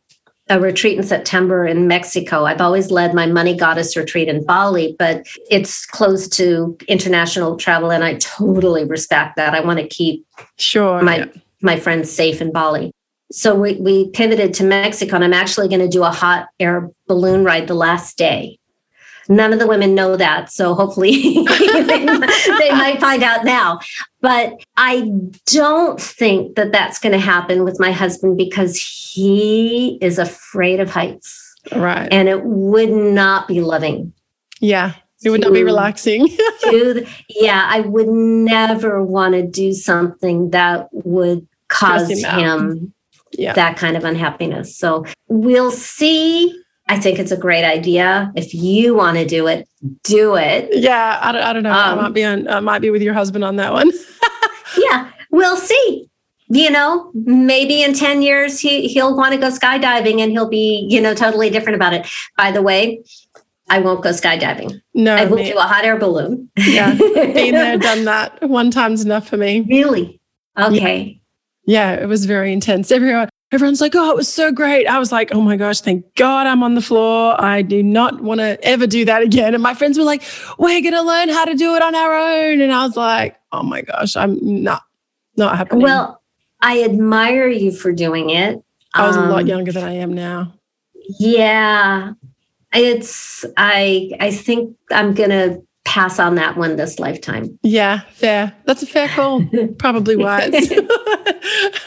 a 0.49 0.61
retreat 0.61 0.97
in 0.97 1.05
September 1.05 1.67
in 1.67 1.89
Mexico. 1.89 2.45
I've 2.45 2.61
always 2.61 2.91
led 2.91 3.13
my 3.13 3.27
money 3.27 3.57
goddess 3.57 3.97
retreat 3.97 4.29
in 4.29 4.45
Bali, 4.47 4.97
but 4.99 5.27
it's 5.51 5.85
closed 5.85 6.33
to 6.35 6.79
international 6.89 7.57
travel, 7.57 7.91
and 7.91 8.03
I 8.03 8.15
totally 8.15 8.85
respect 8.85 9.37
that. 9.37 9.55
I 9.55 9.61
want 9.61 9.79
to 9.79 9.87
keep 9.87 10.25
Sure. 10.59 11.03
my 11.03 11.19
yeah. 11.19 11.27
my 11.61 11.79
friends 11.79 12.11
safe 12.11 12.41
in 12.41 12.51
Bali. 12.53 12.93
So 13.33 13.55
we, 13.55 13.75
we 13.75 14.09
pivoted 14.11 14.55
to 14.55 14.65
Mexico, 14.65 15.17
and 15.17 15.25
I'm 15.25 15.35
actually 15.35 15.69
going 15.69 15.81
to 15.81 15.89
do 15.89 16.03
a 16.03 16.11
hot 16.11 16.49
air 16.59 16.91
balloon 17.07 17.45
ride 17.45 17.69
the 17.69 17.75
last 17.75 18.17
day. 18.17 18.59
None 19.31 19.53
of 19.55 19.59
the 19.61 19.67
women 19.67 19.95
know 19.95 20.17
that, 20.17 20.51
so 20.53 20.75
hopefully 20.75 21.13
they, 21.49 22.05
they 22.59 22.71
might 22.73 22.99
find 23.01 23.23
out 23.23 23.45
now. 23.45 23.79
But 24.21 24.55
I 24.77 25.09
don't 25.47 25.99
think 26.01 26.57
that 26.57 26.73
that's 26.73 26.99
going 26.99 27.13
to 27.13 27.19
happen 27.19 27.65
with 27.65 27.79
my 27.81 27.93
husband 27.93 28.37
because 28.37 28.77
he 28.77 29.97
is 30.03 30.19
afraid 30.19 30.81
of 30.81 30.91
heights, 30.91 31.57
Right. 31.75 32.09
and 32.13 32.29
it 32.29 32.43
would 32.45 32.91
not 32.91 33.49
be 33.49 33.61
loving. 33.63 34.13
yeah. 34.61 34.95
It 35.23 35.29
would 35.29 35.43
not 35.43 35.53
be 35.53 35.63
relaxing. 35.63 36.29
th- 36.63 37.07
yeah, 37.29 37.67
I 37.71 37.81
would 37.81 38.09
never 38.09 39.05
want 39.05 39.35
to 39.35 39.47
do 39.47 39.75
something 39.75 40.49
that 40.53 40.89
would 40.93 41.47
cause 41.69 42.07
Stress 42.07 42.25
him 42.25 42.41
him. 42.41 42.95
Yeah. 43.33 43.53
that 43.53 43.77
kind 43.77 43.99
of 43.99 44.05
unhappiness. 44.07 44.75
So 44.79 45.05
we'll 45.29 45.73
see. 45.73 46.59
I 46.91 46.99
think 46.99 47.19
it's 47.21 47.31
a 47.31 47.37
great 47.37 47.65
idea. 47.65 48.33
If 48.35 48.53
you 48.53 48.95
want 48.97 49.17
to 49.17 49.25
do 49.25 49.47
it, 49.47 49.69
do 50.03 50.35
it. 50.35 50.69
Yeah, 50.73 51.19
I 51.23 51.31
don't, 51.31 51.43
I 51.43 51.53
don't 51.53 51.63
know. 51.63 51.71
I 51.71 51.91
Um, 51.93 51.99
might 51.99 52.13
be 52.15 52.25
on. 52.25 52.49
I 52.49 52.59
might 52.61 52.81
be 52.81 52.91
with 52.91 53.01
your 53.01 53.15
husband 53.15 53.45
on 53.45 53.57
that 53.57 53.73
one. 53.73 53.91
Yeah, 54.79 55.11
we'll 55.33 55.57
see. 55.57 56.09
You 56.49 56.71
know, 56.71 57.11
maybe 57.15 57.83
in 57.83 57.93
10 57.93 58.23
years 58.23 58.61
he 58.61 58.87
he'll 58.87 59.17
want 59.17 59.35
to 59.35 59.39
go 59.41 59.49
skydiving 59.51 60.21
and 60.21 60.31
he'll 60.31 60.49
be, 60.49 60.87
you 60.89 61.01
know, 61.01 61.13
totally 61.15 61.51
different 61.51 61.75
about 61.77 61.93
it. 61.93 62.07
By 62.37 62.53
the 62.53 62.63
way, 62.63 63.03
I 63.69 63.81
won't 63.81 64.03
go 64.03 64.11
skydiving. 64.11 64.81
No, 64.95 65.17
I 65.17 65.25
will 65.27 65.37
me- 65.39 65.51
do 65.53 65.59
a 65.59 65.63
hot 65.63 65.85
air 65.85 65.99
balloon. 65.99 66.51
Yeah, 66.57 66.95
been 66.95 67.53
there, 67.55 67.79
done 67.91 68.05
that. 68.05 68.49
One 68.49 68.71
time's 68.71 69.05
enough 69.05 69.29
for 69.29 69.37
me. 69.37 69.63
Really? 69.69 70.21
Okay. 70.57 71.21
Yeah, 71.67 71.93
it 71.95 72.07
was 72.07 72.27
very 72.27 72.53
intense. 72.53 72.93
Everyone, 72.93 73.29
everyone's 73.53 73.81
like, 73.81 73.95
"Oh, 73.95 74.11
it 74.11 74.17
was 74.17 74.33
so 74.33 74.53
great." 74.53 74.87
I 74.87 74.99
was 74.99 75.13
like, 75.13 75.35
"Oh 75.35 75.41
my 75.41 75.57
gosh, 75.57 75.81
thank 75.81 76.05
God 76.17 76.47
I'm 76.47 76.63
on 76.63 76.75
the 76.75 76.81
floor. 76.83 77.41
I 77.41 77.63
do 77.63 77.83
not 77.83 78.21
want 78.21 78.41
to 78.41 78.59
ever 78.65 78.87
do 78.87 79.05
that 79.05 79.23
again." 79.23 79.55
And 79.55 79.63
my 79.63 79.75
friends 79.75 79.99
were 79.99 80.05
like, 80.05 80.23
"We're 80.59 80.81
gonna 80.83 81.03
learn 81.03 81.29
how 81.29 81.45
to 81.45 81.55
do 81.55 81.75
it 81.75 81.83
on 81.83 81.95
our 81.95 82.15
own," 82.15 82.61
and 82.61 82.73
I 82.73 82.85
was 82.87 82.97
like, 82.97 83.37
"Oh 83.53 83.63
my 83.63 83.83
gosh, 83.83 84.17
I'm 84.17 84.39
not, 84.43 84.83
not 85.37 85.57
happening." 85.57 85.83
Well, 85.83 86.21
I 86.61 86.83
admire 86.83 87.49
you 87.49 87.73
for 87.73 87.93
doing 87.93 88.31
it. 88.31 88.63
I 88.95 89.07
was 89.07 89.17
a 89.17 89.21
lot 89.21 89.43
Um, 89.43 89.47
younger 89.47 89.73
than 89.73 89.85
I 89.85 89.95
am 89.95 90.13
now. 90.13 90.53
Yeah. 91.19 92.13
It's 92.73 93.45
I 93.57 94.11
I 94.21 94.31
think 94.31 94.77
I'm 94.93 95.13
gonna 95.15 95.59
pass 95.85 96.21
on 96.21 96.37
that 96.37 96.57
one 96.57 96.77
this 96.77 97.01
lifetime. 97.01 97.59
Yeah, 97.63 98.01
fair. 98.13 98.53
That's 98.65 98.83
a 98.83 98.87
fair 98.87 99.09
call. 99.09 99.45
Probably 99.79 100.15
wise. 100.17 100.53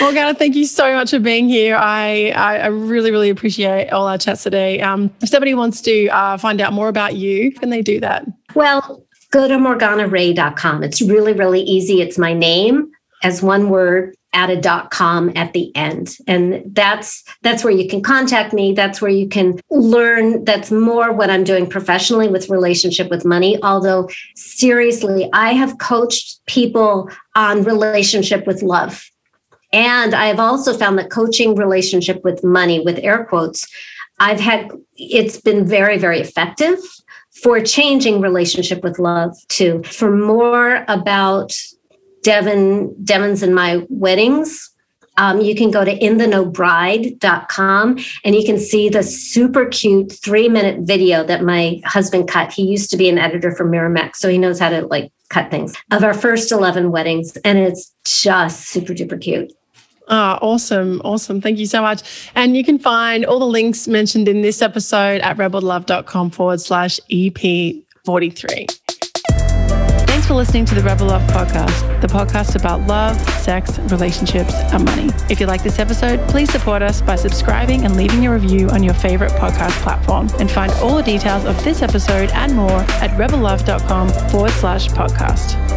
Morgana, 0.00 0.34
thank 0.34 0.54
you 0.54 0.64
so 0.64 0.94
much 0.94 1.10
for 1.10 1.18
being 1.18 1.48
here. 1.48 1.76
I, 1.76 2.30
I, 2.30 2.58
I 2.58 2.66
really, 2.66 3.10
really 3.10 3.30
appreciate 3.30 3.90
all 3.90 4.06
our 4.06 4.18
chats 4.18 4.42
today. 4.42 4.80
Um, 4.80 5.10
if 5.20 5.28
somebody 5.28 5.54
wants 5.54 5.80
to 5.82 6.08
uh, 6.08 6.36
find 6.36 6.60
out 6.60 6.72
more 6.72 6.88
about 6.88 7.16
you, 7.16 7.52
can 7.52 7.70
they 7.70 7.82
do 7.82 8.00
that? 8.00 8.24
Well, 8.54 9.04
go 9.30 9.48
to 9.48 9.54
morganarae.com. 9.54 10.82
It's 10.82 11.02
really, 11.02 11.32
really 11.32 11.62
easy. 11.62 12.00
It's 12.00 12.18
my 12.18 12.34
name 12.34 12.90
as 13.22 13.42
one 13.42 13.68
word 13.68 14.14
add 14.32 14.50
a 14.50 14.60
dot 14.60 14.90
com 14.90 15.32
at 15.34 15.52
the 15.54 15.74
end 15.74 16.16
and 16.28 16.62
that's 16.66 17.24
that's 17.42 17.64
where 17.64 17.72
you 17.72 17.88
can 17.88 18.00
contact 18.00 18.52
me 18.52 18.72
that's 18.72 19.02
where 19.02 19.10
you 19.10 19.28
can 19.28 19.58
learn 19.70 20.44
that's 20.44 20.70
more 20.70 21.12
what 21.12 21.30
i'm 21.30 21.42
doing 21.42 21.68
professionally 21.68 22.28
with 22.28 22.48
relationship 22.48 23.10
with 23.10 23.24
money 23.24 23.60
although 23.64 24.08
seriously 24.36 25.28
i 25.32 25.52
have 25.52 25.78
coached 25.78 26.40
people 26.46 27.10
on 27.34 27.64
relationship 27.64 28.46
with 28.46 28.62
love 28.62 29.09
And 29.72 30.14
I've 30.14 30.40
also 30.40 30.76
found 30.76 30.98
that 30.98 31.10
coaching 31.10 31.54
relationship 31.54 32.24
with 32.24 32.42
money, 32.42 32.80
with 32.80 32.98
air 32.98 33.24
quotes, 33.24 33.66
I've 34.18 34.40
had 34.40 34.70
it's 34.96 35.40
been 35.40 35.66
very, 35.66 35.96
very 35.96 36.20
effective 36.20 36.78
for 37.42 37.60
changing 37.60 38.20
relationship 38.20 38.84
with 38.84 38.98
love 38.98 39.34
too. 39.48 39.82
For 39.84 40.14
more 40.14 40.84
about 40.88 41.56
Devin, 42.22 42.94
Devin's 43.02 43.42
and 43.42 43.54
my 43.54 43.86
weddings, 43.88 44.70
um, 45.16 45.40
you 45.40 45.54
can 45.54 45.70
go 45.70 45.84
to 45.84 45.98
intheknowbride.com 45.98 47.98
and 48.24 48.34
you 48.34 48.44
can 48.44 48.58
see 48.58 48.88
the 48.88 49.02
super 49.02 49.66
cute 49.66 50.12
three 50.12 50.48
minute 50.48 50.80
video 50.80 51.24
that 51.24 51.42
my 51.42 51.80
husband 51.84 52.28
cut. 52.28 52.52
He 52.52 52.66
used 52.66 52.90
to 52.90 52.96
be 52.96 53.08
an 53.08 53.18
editor 53.18 53.54
for 53.54 53.64
Miramax, 53.64 54.16
so 54.16 54.28
he 54.28 54.38
knows 54.38 54.58
how 54.58 54.70
to 54.70 54.86
like 54.86 55.12
cut 55.28 55.50
things 55.50 55.74
of 55.90 56.04
our 56.04 56.14
first 56.14 56.52
11 56.52 56.90
weddings. 56.90 57.36
And 57.44 57.58
it's 57.58 57.92
just 58.04 58.68
super 58.68 58.92
duper 58.92 59.20
cute. 59.20 59.52
Oh, 60.10 60.38
awesome. 60.42 61.00
Awesome. 61.04 61.40
Thank 61.40 61.58
you 61.58 61.66
so 61.66 61.80
much. 61.80 62.02
And 62.34 62.56
you 62.56 62.64
can 62.64 62.78
find 62.78 63.24
all 63.24 63.38
the 63.38 63.46
links 63.46 63.86
mentioned 63.86 64.28
in 64.28 64.42
this 64.42 64.60
episode 64.60 65.20
at 65.20 65.36
rebellove.com 65.36 66.30
forward 66.30 66.60
slash 66.60 66.98
EP43 67.10 68.66
Thanks 70.06 70.26
for 70.26 70.34
listening 70.34 70.64
to 70.66 70.74
the 70.74 70.82
Rebel 70.82 71.06
Love 71.06 71.22
Podcast, 71.30 72.00
the 72.00 72.06
podcast 72.08 72.56
about 72.56 72.80
love, 72.82 73.16
sex, 73.40 73.78
relationships, 73.78 74.52
and 74.54 74.84
money. 74.84 75.10
If 75.30 75.38
you 75.40 75.46
like 75.46 75.62
this 75.62 75.78
episode, 75.78 76.20
please 76.28 76.50
support 76.50 76.82
us 76.82 77.00
by 77.00 77.14
subscribing 77.16 77.84
and 77.84 77.96
leaving 77.96 78.26
a 78.26 78.32
review 78.32 78.68
on 78.70 78.82
your 78.82 78.94
favorite 78.94 79.30
podcast 79.32 79.80
platform. 79.82 80.28
And 80.38 80.50
find 80.50 80.72
all 80.82 80.96
the 80.96 81.02
details 81.02 81.44
of 81.44 81.62
this 81.62 81.80
episode 81.80 82.30
and 82.30 82.54
more 82.54 82.80
at 83.00 83.10
rebellove.com 83.12 84.08
forward 84.30 84.52
slash 84.52 84.88
podcast. 84.88 85.69